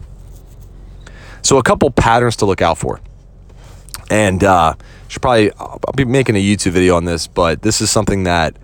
So, 1.44 1.58
a 1.58 1.64
couple 1.64 1.90
patterns 1.92 2.36
to 2.38 2.46
look 2.46 2.62
out 2.62 2.78
for. 2.78 3.00
And 4.10 4.44
uh, 4.44 4.74
should 5.08 5.22
probably 5.22 5.52
I'll 5.54 5.80
be 5.96 6.06
making 6.06 6.36
a 6.36 6.44
YouTube 6.44 6.72
video 6.72 6.96
on 6.96 7.06
this, 7.06 7.28
but 7.28 7.62
this 7.62 7.82
is 7.82 7.90
something 7.90 8.24
that 8.24 8.58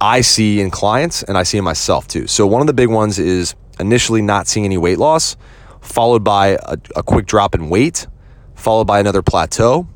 I 0.00 0.20
see 0.20 0.60
in 0.60 0.70
clients 0.70 1.22
and 1.22 1.36
I 1.36 1.42
see 1.42 1.58
in 1.58 1.64
myself 1.64 2.06
too. 2.06 2.26
So 2.26 2.46
one 2.46 2.60
of 2.60 2.66
the 2.66 2.72
big 2.72 2.88
ones 2.88 3.18
is 3.18 3.54
initially 3.80 4.22
not 4.22 4.46
seeing 4.46 4.64
any 4.64 4.78
weight 4.78 4.98
loss, 4.98 5.36
followed 5.80 6.24
by 6.24 6.58
a, 6.62 6.76
a 6.96 7.02
quick 7.02 7.26
drop 7.26 7.54
in 7.54 7.68
weight, 7.68 8.06
followed 8.54 8.86
by 8.86 9.00
another 9.00 9.22
plateau, 9.22 9.88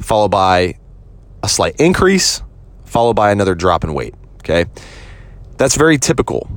followed 0.00 0.30
by 0.30 0.78
a 1.42 1.48
slight 1.48 1.76
increase, 1.78 2.42
followed 2.84 3.14
by 3.14 3.30
another 3.30 3.54
drop 3.54 3.84
in 3.84 3.94
weight. 3.94 4.14
Okay. 4.38 4.66
That's 5.56 5.76
very 5.76 5.98
typical 5.98 6.48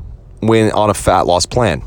when 0.42 0.72
on 0.72 0.90
a 0.90 0.94
fat 0.94 1.22
loss 1.22 1.46
plan. 1.46 1.84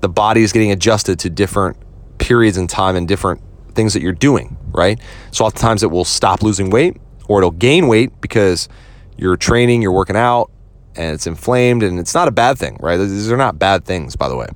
The 0.00 0.08
body 0.08 0.42
is 0.42 0.52
getting 0.52 0.70
adjusted 0.70 1.18
to 1.20 1.30
different 1.30 1.76
periods 2.18 2.56
in 2.56 2.66
time 2.66 2.96
and 2.96 3.06
different 3.06 3.42
things 3.78 3.92
that 3.94 4.02
you're 4.02 4.12
doing, 4.12 4.56
right? 4.72 4.98
So 5.30 5.44
oftentimes 5.44 5.84
it 5.84 5.90
will 5.92 6.04
stop 6.04 6.42
losing 6.42 6.68
weight 6.68 6.96
or 7.28 7.38
it'll 7.38 7.52
gain 7.52 7.86
weight 7.86 8.20
because 8.20 8.68
you're 9.16 9.36
training, 9.36 9.82
you're 9.82 9.92
working 9.92 10.16
out, 10.16 10.50
and 10.96 11.14
it's 11.14 11.28
inflamed, 11.28 11.84
and 11.84 12.00
it's 12.00 12.12
not 12.12 12.26
a 12.26 12.32
bad 12.32 12.58
thing, 12.58 12.76
right? 12.80 12.96
These 12.96 13.30
are 13.30 13.36
not 13.36 13.56
bad 13.56 13.84
things, 13.84 14.16
by 14.16 14.28
the 14.28 14.36
way. 14.36 14.48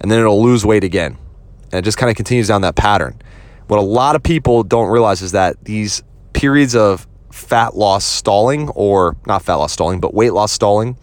And 0.00 0.10
then 0.10 0.18
it'll 0.18 0.42
lose 0.42 0.66
weight 0.66 0.82
again. 0.82 1.16
And 1.70 1.74
it 1.74 1.82
just 1.82 1.98
kind 1.98 2.10
of 2.10 2.16
continues 2.16 2.48
down 2.48 2.62
that 2.62 2.74
pattern. 2.74 3.22
What 3.68 3.78
a 3.78 3.82
lot 3.82 4.16
of 4.16 4.24
people 4.24 4.64
don't 4.64 4.88
realize 4.88 5.22
is 5.22 5.30
that 5.32 5.64
these 5.64 6.02
periods 6.32 6.74
of 6.74 7.06
fat 7.30 7.76
loss 7.76 8.04
stalling, 8.04 8.70
or 8.70 9.16
not 9.24 9.42
fat 9.42 9.54
loss 9.54 9.72
stalling, 9.72 10.00
but 10.00 10.14
weight 10.14 10.32
loss 10.32 10.50
stalling, 10.50 10.98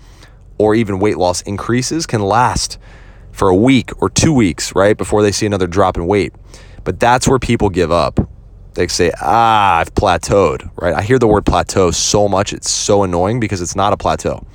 or 0.57 0.75
even 0.75 0.99
weight 0.99 1.17
loss 1.17 1.41
increases 1.43 2.05
can 2.05 2.21
last 2.21 2.77
for 3.31 3.47
a 3.47 3.55
week 3.55 3.91
or 4.01 4.09
two 4.09 4.33
weeks, 4.33 4.75
right? 4.75 4.97
Before 4.97 5.21
they 5.21 5.31
see 5.31 5.45
another 5.45 5.67
drop 5.67 5.95
in 5.95 6.05
weight. 6.05 6.33
But 6.83 6.99
that's 6.99 7.27
where 7.27 7.39
people 7.39 7.69
give 7.69 7.91
up. 7.91 8.19
They 8.73 8.87
say, 8.87 9.11
ah, 9.21 9.77
I've 9.77 9.93
plateaued, 9.93 10.69
right? 10.81 10.93
I 10.93 11.01
hear 11.01 11.19
the 11.19 11.27
word 11.27 11.45
plateau 11.45 11.91
so 11.91 12.27
much, 12.27 12.53
it's 12.53 12.71
so 12.71 13.03
annoying 13.03 13.39
because 13.39 13.61
it's 13.61 13.75
not 13.75 13.91
a 13.91 13.97
plateau. 13.97 14.45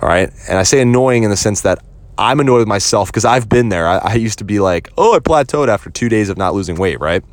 All 0.00 0.08
right. 0.08 0.30
And 0.48 0.58
I 0.58 0.62
say 0.62 0.80
annoying 0.80 1.24
in 1.24 1.30
the 1.30 1.36
sense 1.36 1.62
that 1.62 1.78
I'm 2.18 2.40
annoyed 2.40 2.58
with 2.58 2.68
myself 2.68 3.08
because 3.08 3.24
I've 3.24 3.48
been 3.48 3.68
there. 3.68 3.86
I, 3.86 3.98
I, 3.98 4.14
used 4.14 4.38
to 4.38 4.44
be 4.44 4.58
like, 4.60 4.90
oh, 4.98 5.14
I 5.14 5.18
plateaued 5.20 5.68
after 5.68 5.88
two 5.88 6.08
days 6.08 6.28
of 6.28 6.36
not 6.36 6.54
losing 6.54 6.76
weight, 6.76 7.00
right? 7.00 7.24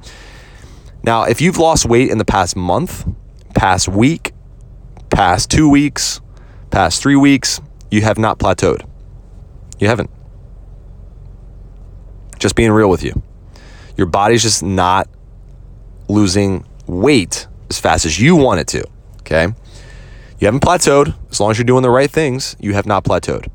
Now, 1.03 1.23
if 1.23 1.41
you've 1.41 1.57
lost 1.57 1.85
weight 1.85 2.09
in 2.09 2.17
the 2.17 2.25
past 2.25 2.55
month, 2.55 3.07
past 3.55 3.87
week, 3.87 4.33
past 5.09 5.49
two 5.51 5.69
weeks, 5.69 6.21
past 6.71 7.01
three 7.01 7.15
weeks, 7.15 7.61
you 7.91 8.01
have 8.01 8.17
not 8.17 8.39
plateaued. 8.39 8.87
You 9.79 9.87
haven't. 9.87 10.09
Just 12.39 12.55
being 12.55 12.71
real 12.71 12.89
with 12.89 13.03
you. 13.03 13.21
Your 13.97 14.07
body's 14.07 14.41
just 14.41 14.63
not 14.63 15.07
losing 16.07 16.65
weight 16.87 17.47
as 17.69 17.79
fast 17.79 18.05
as 18.05 18.19
you 18.19 18.35
want 18.35 18.59
it 18.59 18.67
to. 18.67 18.85
Okay. 19.19 19.47
You 20.39 20.45
haven't 20.45 20.61
plateaued. 20.61 21.15
As 21.31 21.39
long 21.39 21.51
as 21.51 21.57
you're 21.57 21.65
doing 21.65 21.83
the 21.83 21.89
right 21.89 22.09
things, 22.09 22.55
you 22.59 22.73
have 22.73 22.85
not 22.85 23.03
plateaued. 23.03 23.47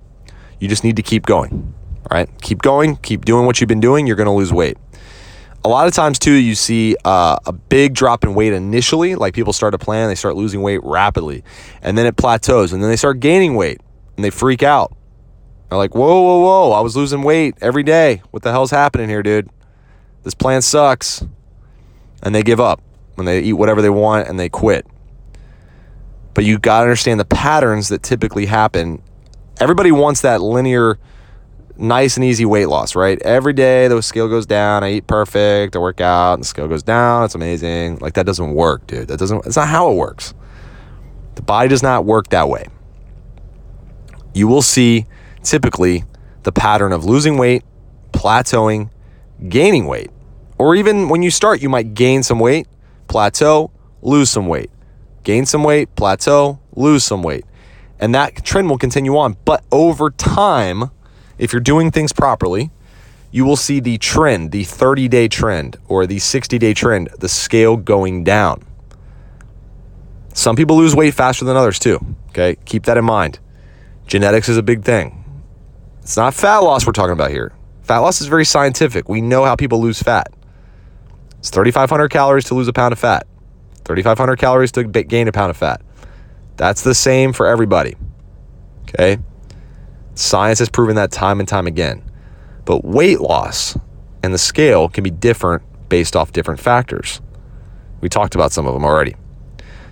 You 0.58 0.68
just 0.68 0.84
need 0.84 0.96
to 0.96 1.02
keep 1.02 1.26
going. 1.26 1.74
All 2.10 2.16
right. 2.16 2.28
Keep 2.42 2.62
going. 2.62 2.96
Keep 2.96 3.24
doing 3.24 3.46
what 3.46 3.60
you've 3.60 3.68
been 3.68 3.80
doing. 3.80 4.06
You're 4.06 4.16
going 4.16 4.26
to 4.26 4.32
lose 4.32 4.52
weight. 4.52 4.76
A 5.62 5.68
lot 5.68 5.86
of 5.86 5.92
times, 5.92 6.18
too, 6.18 6.32
you 6.32 6.54
see 6.54 6.96
uh, 7.04 7.36
a 7.44 7.52
big 7.52 7.92
drop 7.92 8.24
in 8.24 8.34
weight 8.34 8.54
initially. 8.54 9.14
Like 9.14 9.34
people 9.34 9.52
start 9.52 9.74
a 9.74 9.78
plan, 9.78 10.08
they 10.08 10.14
start 10.14 10.34
losing 10.34 10.62
weight 10.62 10.80
rapidly, 10.82 11.44
and 11.82 11.98
then 11.98 12.06
it 12.06 12.16
plateaus, 12.16 12.72
and 12.72 12.82
then 12.82 12.88
they 12.88 12.96
start 12.96 13.20
gaining 13.20 13.54
weight 13.56 13.78
and 14.16 14.24
they 14.24 14.30
freak 14.30 14.62
out. 14.62 14.96
They're 15.68 15.76
like, 15.76 15.94
whoa, 15.94 16.22
whoa, 16.22 16.40
whoa, 16.40 16.72
I 16.72 16.80
was 16.80 16.96
losing 16.96 17.22
weight 17.22 17.56
every 17.60 17.82
day. 17.82 18.22
What 18.30 18.42
the 18.42 18.50
hell's 18.52 18.70
happening 18.70 19.08
here, 19.10 19.22
dude? 19.22 19.50
This 20.22 20.34
plan 20.34 20.62
sucks. 20.62 21.24
And 22.22 22.34
they 22.34 22.42
give 22.42 22.60
up 22.60 22.82
when 23.14 23.26
they 23.26 23.40
eat 23.40 23.54
whatever 23.54 23.80
they 23.80 23.90
want 23.90 24.28
and 24.28 24.38
they 24.38 24.48
quit. 24.48 24.86
But 26.34 26.44
you 26.44 26.58
got 26.58 26.78
to 26.78 26.82
understand 26.82 27.18
the 27.18 27.24
patterns 27.24 27.88
that 27.88 28.02
typically 28.02 28.46
happen. 28.46 29.02
Everybody 29.58 29.90
wants 29.92 30.20
that 30.22 30.40
linear, 30.40 30.98
nice 31.76 32.16
and 32.16 32.24
easy 32.24 32.44
weight 32.44 32.66
loss, 32.66 32.94
right? 32.94 33.20
Every 33.22 33.52
day 33.52 33.88
the 33.88 34.00
scale 34.02 34.28
goes 34.28 34.46
down, 34.46 34.84
I 34.84 34.92
eat 34.92 35.06
perfect, 35.06 35.74
I 35.74 35.78
work 35.78 36.00
out, 36.00 36.34
and 36.34 36.42
the 36.42 36.46
scale 36.46 36.68
goes 36.68 36.82
down. 36.82 37.24
It's 37.24 37.34
amazing. 37.34 37.98
Like 37.98 38.14
that 38.14 38.26
doesn't 38.26 38.54
work, 38.54 38.86
dude. 38.86 39.08
That 39.08 39.18
doesn't 39.18 39.46
it's 39.46 39.56
not 39.56 39.68
how 39.68 39.90
it 39.90 39.96
works. 39.96 40.34
The 41.34 41.42
body 41.42 41.68
does 41.68 41.82
not 41.82 42.04
work 42.04 42.28
that 42.28 42.48
way. 42.48 42.66
You 44.34 44.46
will 44.46 44.62
see 44.62 45.06
typically 45.42 46.04
the 46.42 46.52
pattern 46.52 46.92
of 46.92 47.04
losing 47.04 47.38
weight, 47.38 47.64
plateauing, 48.12 48.90
gaining 49.48 49.86
weight. 49.86 50.10
Or 50.58 50.74
even 50.74 51.08
when 51.08 51.22
you 51.22 51.30
start, 51.30 51.62
you 51.62 51.68
might 51.68 51.94
gain 51.94 52.22
some 52.22 52.38
weight, 52.38 52.66
plateau, 53.08 53.70
lose 54.02 54.30
some 54.30 54.46
weight 54.46 54.70
gain 55.22 55.46
some 55.46 55.62
weight, 55.62 55.94
plateau, 55.96 56.58
lose 56.74 57.04
some 57.04 57.22
weight. 57.22 57.44
And 57.98 58.14
that 58.14 58.44
trend 58.44 58.70
will 58.70 58.78
continue 58.78 59.16
on. 59.16 59.36
But 59.44 59.64
over 59.70 60.10
time, 60.10 60.90
if 61.38 61.52
you're 61.52 61.60
doing 61.60 61.90
things 61.90 62.12
properly, 62.12 62.70
you 63.30 63.44
will 63.44 63.56
see 63.56 63.80
the 63.80 63.98
trend, 63.98 64.50
the 64.50 64.64
30 64.64 65.08
day 65.08 65.28
trend 65.28 65.76
or 65.86 66.06
the 66.06 66.18
60 66.18 66.58
day 66.58 66.74
trend, 66.74 67.10
the 67.18 67.28
scale 67.28 67.76
going 67.76 68.24
down. 68.24 68.64
Some 70.32 70.56
people 70.56 70.76
lose 70.76 70.96
weight 70.96 71.14
faster 71.14 71.44
than 71.44 71.56
others 71.56 71.78
too. 71.78 71.98
Okay, 72.30 72.56
keep 72.64 72.84
that 72.84 72.96
in 72.96 73.04
mind. 73.04 73.38
Genetics 74.06 74.48
is 74.48 74.56
a 74.56 74.62
big 74.62 74.82
thing. 74.82 75.16
It's 76.02 76.16
not 76.16 76.34
fat 76.34 76.58
loss 76.58 76.86
we're 76.86 76.92
talking 76.92 77.12
about 77.12 77.30
here. 77.30 77.52
Fat 77.90 77.98
loss 77.98 78.20
is 78.20 78.28
very 78.28 78.44
scientific. 78.44 79.08
We 79.08 79.20
know 79.20 79.44
how 79.44 79.56
people 79.56 79.80
lose 79.80 80.00
fat. 80.00 80.32
It's 81.40 81.50
3,500 81.50 82.08
calories 82.08 82.44
to 82.44 82.54
lose 82.54 82.68
a 82.68 82.72
pound 82.72 82.92
of 82.92 83.00
fat. 83.00 83.26
3,500 83.84 84.36
calories 84.36 84.70
to 84.70 84.84
gain 84.84 85.26
a 85.26 85.32
pound 85.32 85.50
of 85.50 85.56
fat. 85.56 85.82
That's 86.56 86.82
the 86.82 86.94
same 86.94 87.32
for 87.32 87.48
everybody. 87.48 87.96
Okay. 88.82 89.18
Science 90.14 90.60
has 90.60 90.68
proven 90.68 90.94
that 90.94 91.10
time 91.10 91.40
and 91.40 91.48
time 91.48 91.66
again. 91.66 92.08
But 92.64 92.84
weight 92.84 93.20
loss 93.20 93.76
and 94.22 94.32
the 94.32 94.38
scale 94.38 94.88
can 94.88 95.02
be 95.02 95.10
different 95.10 95.64
based 95.88 96.14
off 96.14 96.30
different 96.30 96.60
factors. 96.60 97.20
We 98.00 98.08
talked 98.08 98.36
about 98.36 98.52
some 98.52 98.68
of 98.68 98.74
them 98.74 98.84
already. 98.84 99.16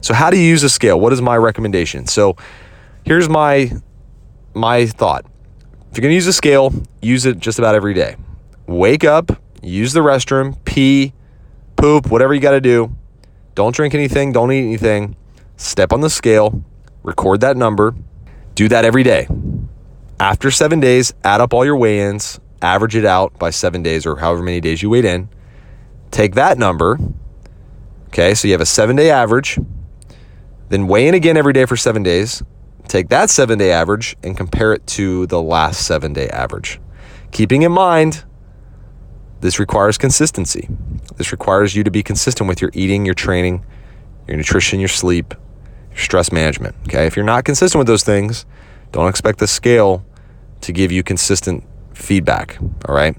So, 0.03 0.15
how 0.15 0.31
do 0.31 0.39
you 0.39 0.45
use 0.45 0.63
a 0.63 0.71
scale? 0.71 1.01
What 1.01 1.13
is 1.13 1.21
my 1.21 1.37
recommendation? 1.37 2.07
So, 2.07 2.37
here's 3.05 3.29
my 3.29 3.73
my 4.55 4.87
thought. 4.87 5.27
If 5.91 5.97
you're 5.97 6.03
going 6.03 6.13
to 6.13 6.17
use 6.17 6.27
a 6.27 6.33
scale, 6.33 6.73
use 7.01 7.27
it 7.27 7.39
just 7.39 7.59
about 7.59 7.75
every 7.75 7.95
day. 7.95 8.17
Wake 8.67 9.05
up, 9.05 9.31
use 9.63 9.93
the 9.93 10.01
restroom, 10.01 10.63
pee, 10.65 11.13
poop, 11.77 12.11
whatever 12.11 12.35
you 12.35 12.41
got 12.41 12.53
to 12.53 12.61
do. 12.61 12.95
Don't 13.55 13.75
drink 13.75 13.95
anything, 13.95 14.33
don't 14.33 14.53
eat 14.53 14.63
anything. 14.63 15.17
Step 15.57 15.93
on 15.93 16.01
the 16.01 16.11
scale, 16.11 16.63
record 17.03 17.41
that 17.41 17.57
number. 17.57 17.95
Do 18.55 18.69
that 18.69 18.85
every 18.85 19.03
day. 19.03 19.27
After 20.21 20.51
seven 20.51 20.81
days, 20.81 21.15
add 21.25 21.41
up 21.41 21.55
all 21.55 21.65
your 21.65 21.77
weigh 21.77 22.01
ins, 22.01 22.39
average 22.61 22.97
it 22.97 23.05
out 23.05 23.39
by 23.39 23.51
seven 23.51 23.83
days 23.83 24.05
or 24.05 24.17
however 24.17 24.43
many 24.43 24.61
days 24.61 24.83
you 24.83 24.91
weighed 24.91 25.05
in. 25.05 25.29
Take 26.11 26.35
that 26.35 26.59
number. 26.59 26.99
Okay, 28.09 28.35
so 28.35 28.49
you 28.49 28.53
have 28.53 28.61
a 28.61 28.67
seven 28.67 28.97
day 28.97 29.11
average. 29.11 29.59
Then 30.69 30.87
weigh 30.87 31.09
in 31.09 31.15
again 31.15 31.37
every 31.37 31.53
day 31.53 31.65
for 31.65 31.77
seven 31.77 32.03
days. 32.03 32.43
Take 32.89 33.11
that 33.11 33.29
seven 33.29 33.59
day 33.59 33.71
average 33.71 34.17
and 34.23 34.37
compare 34.37 34.73
it 34.73 34.87
to 34.89 35.27
the 35.27 35.41
last 35.41 35.87
seven 35.87 36.15
day 36.15 36.29
average. 36.29 36.81
Keeping 37.31 37.63
in 37.63 37.71
mind, 37.71 38.25
this 39.41 39.59
requires 39.59 39.99
consistency. 39.99 40.69
This 41.17 41.31
requires 41.31 41.77
you 41.77 41.85
to 41.85 41.91
be 41.91 42.03
consistent 42.03 42.49
with 42.49 42.63
your 42.63 42.71
eating, 42.73 43.05
your 43.05 43.15
training, 43.15 43.65
your 44.27 44.39
nutrition, 44.39 44.81
your 44.81 44.89
sleep, 44.89 45.35
your 45.91 45.99
stress 45.99 46.33
management. 46.33 46.75
Okay, 46.89 47.07
if 47.07 47.15
you're 47.15 47.27
not 47.27 47.45
consistent 47.45 47.79
with 47.79 47.87
those 47.87 48.03
things, 48.03 48.47
don't 48.91 49.09
expect 49.09 49.39
the 49.39 49.47
scale 49.47 50.05
to 50.63 50.73
give 50.73 50.91
you 50.91 51.03
consistent 51.03 51.65
feedback, 51.93 52.59
all 52.89 52.95
right? 52.95 53.17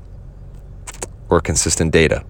Or 1.30 1.40
consistent 1.42 1.94
data. 1.94 2.26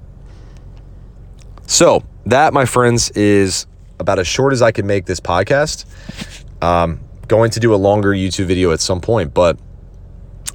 So, 1.67 2.04
that, 2.25 2.54
my 2.54 2.65
friends, 2.65 3.12
is 3.12 3.65
about 3.99 4.19
as 4.19 4.28
short 4.28 4.54
as 4.54 4.62
I 4.62 4.71
can 4.71 4.86
make 4.86 5.06
this 5.06 5.19
podcast. 5.19 5.86
Um, 6.62 6.99
going 7.30 7.52
to 7.52 7.60
do 7.62 7.74
a 7.74 7.78
longer 7.78 8.10
YouTube 8.10 8.46
video 8.46 8.72
at 8.72 8.82
some 8.82 9.00
point, 9.00 9.34
but 9.34 9.58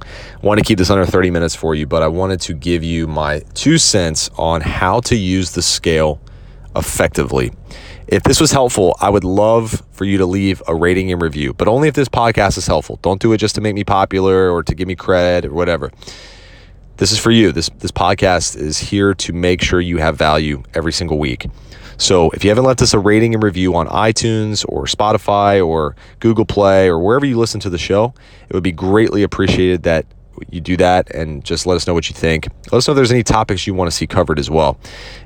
I 0.01 0.45
want 0.45 0.59
to 0.59 0.63
keep 0.63 0.77
this 0.77 0.91
under 0.91 1.05
30 1.05 1.31
minutes 1.31 1.55
for 1.55 1.73
you, 1.73 1.87
but 1.87 2.03
I 2.03 2.07
wanted 2.07 2.39
to 2.41 2.53
give 2.53 2.83
you 2.83 3.07
my 3.07 3.39
two 3.55 3.79
cents 3.79 4.29
on 4.37 4.61
how 4.61 4.99
to 5.01 5.15
use 5.15 5.51
the 5.51 5.63
scale 5.63 6.21
effectively. 6.75 7.51
If 8.07 8.21
this 8.21 8.39
was 8.39 8.51
helpful, 8.51 8.95
I 9.01 9.09
would 9.09 9.23
love 9.23 9.81
for 9.91 10.05
you 10.05 10.19
to 10.19 10.25
leave 10.27 10.61
a 10.67 10.75
rating 10.75 11.11
and 11.11 11.19
review, 11.19 11.53
but 11.53 11.67
only 11.67 11.87
if 11.87 11.95
this 11.95 12.07
podcast 12.07 12.57
is 12.57 12.67
helpful. 12.67 12.99
Don't 13.01 13.19
do 13.19 13.33
it 13.33 13.37
just 13.37 13.55
to 13.55 13.61
make 13.61 13.73
me 13.73 13.83
popular 13.83 14.51
or 14.51 14.61
to 14.61 14.75
give 14.75 14.87
me 14.87 14.95
credit 14.95 15.49
or 15.49 15.53
whatever. 15.53 15.91
This 16.97 17.11
is 17.11 17.17
for 17.17 17.31
you. 17.31 17.51
This 17.51 17.69
this 17.79 17.91
podcast 17.91 18.55
is 18.55 18.77
here 18.77 19.13
to 19.15 19.33
make 19.33 19.61
sure 19.61 19.81
you 19.81 19.97
have 19.97 20.17
value 20.17 20.63
every 20.73 20.93
single 20.93 21.17
week. 21.17 21.47
So 21.97 22.29
if 22.31 22.43
you 22.43 22.49
haven't 22.49 22.65
left 22.65 22.81
us 22.81 22.93
a 22.93 22.99
rating 22.99 23.33
and 23.33 23.43
review 23.43 23.75
on 23.75 23.87
iTunes 23.87 24.65
or 24.67 24.85
Spotify 24.85 25.65
or 25.65 25.95
Google 26.19 26.45
Play 26.45 26.87
or 26.87 26.99
wherever 26.99 27.25
you 27.25 27.37
listen 27.37 27.59
to 27.61 27.69
the 27.69 27.77
show, 27.77 28.13
it 28.49 28.53
would 28.53 28.63
be 28.63 28.71
greatly 28.71 29.23
appreciated 29.23 29.83
that 29.83 30.05
you 30.49 30.61
do 30.61 30.77
that 30.77 31.09
and 31.11 31.43
just 31.43 31.65
let 31.65 31.75
us 31.75 31.87
know 31.87 31.93
what 31.93 32.09
you 32.09 32.15
think. 32.15 32.47
Let 32.71 32.79
us 32.79 32.87
know 32.87 32.93
if 32.93 32.95
there's 32.95 33.11
any 33.11 33.23
topics 33.23 33.65
you 33.65 33.73
want 33.73 33.89
to 33.89 33.95
see 33.95 34.07
covered 34.07 34.39
as 34.39 34.49
well. 34.49 34.79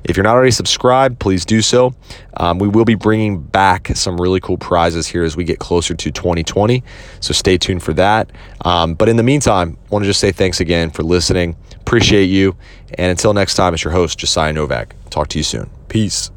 If 0.04 0.16
you're 0.16 0.24
not 0.24 0.34
already 0.34 0.50
subscribed, 0.50 1.18
please 1.18 1.44
do 1.44 1.62
so. 1.62 1.94
Um, 2.36 2.58
we 2.58 2.68
will 2.68 2.84
be 2.84 2.94
bringing 2.94 3.42
back 3.42 3.88
some 3.94 4.20
really 4.20 4.40
cool 4.40 4.58
prizes 4.58 5.06
here 5.06 5.24
as 5.24 5.36
we 5.36 5.44
get 5.44 5.58
closer 5.58 5.94
to 5.94 6.10
2020. 6.10 6.82
So 7.20 7.32
stay 7.32 7.58
tuned 7.58 7.82
for 7.82 7.92
that. 7.94 8.30
Um, 8.64 8.94
but 8.94 9.08
in 9.08 9.16
the 9.16 9.22
meantime, 9.22 9.76
I 9.86 9.88
want 9.90 10.04
to 10.04 10.08
just 10.08 10.20
say 10.20 10.32
thanks 10.32 10.60
again 10.60 10.90
for 10.90 11.02
listening. 11.02 11.56
Appreciate 11.80 12.26
you. 12.26 12.56
And 12.94 13.10
until 13.10 13.34
next 13.34 13.54
time, 13.54 13.74
it's 13.74 13.84
your 13.84 13.92
host, 13.92 14.18
Josiah 14.18 14.52
Novak. 14.52 14.94
Talk 15.10 15.28
to 15.28 15.38
you 15.38 15.44
soon. 15.44 15.70
Peace. 15.88 16.30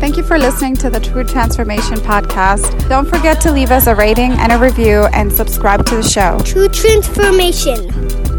Thank 0.00 0.16
you 0.16 0.22
for 0.22 0.38
listening 0.38 0.76
to 0.76 0.90
the 0.90 1.00
True 1.00 1.24
Transformation 1.24 1.96
Podcast. 1.96 2.88
Don't 2.88 3.08
forget 3.08 3.40
to 3.42 3.52
leave 3.52 3.70
us 3.70 3.86
a 3.86 3.94
rating 3.94 4.32
and 4.32 4.52
a 4.52 4.58
review 4.58 5.06
and 5.12 5.32
subscribe 5.32 5.86
to 5.86 5.96
the 5.96 6.02
show. 6.02 6.38
True 6.44 6.68
transformation. 6.68 8.35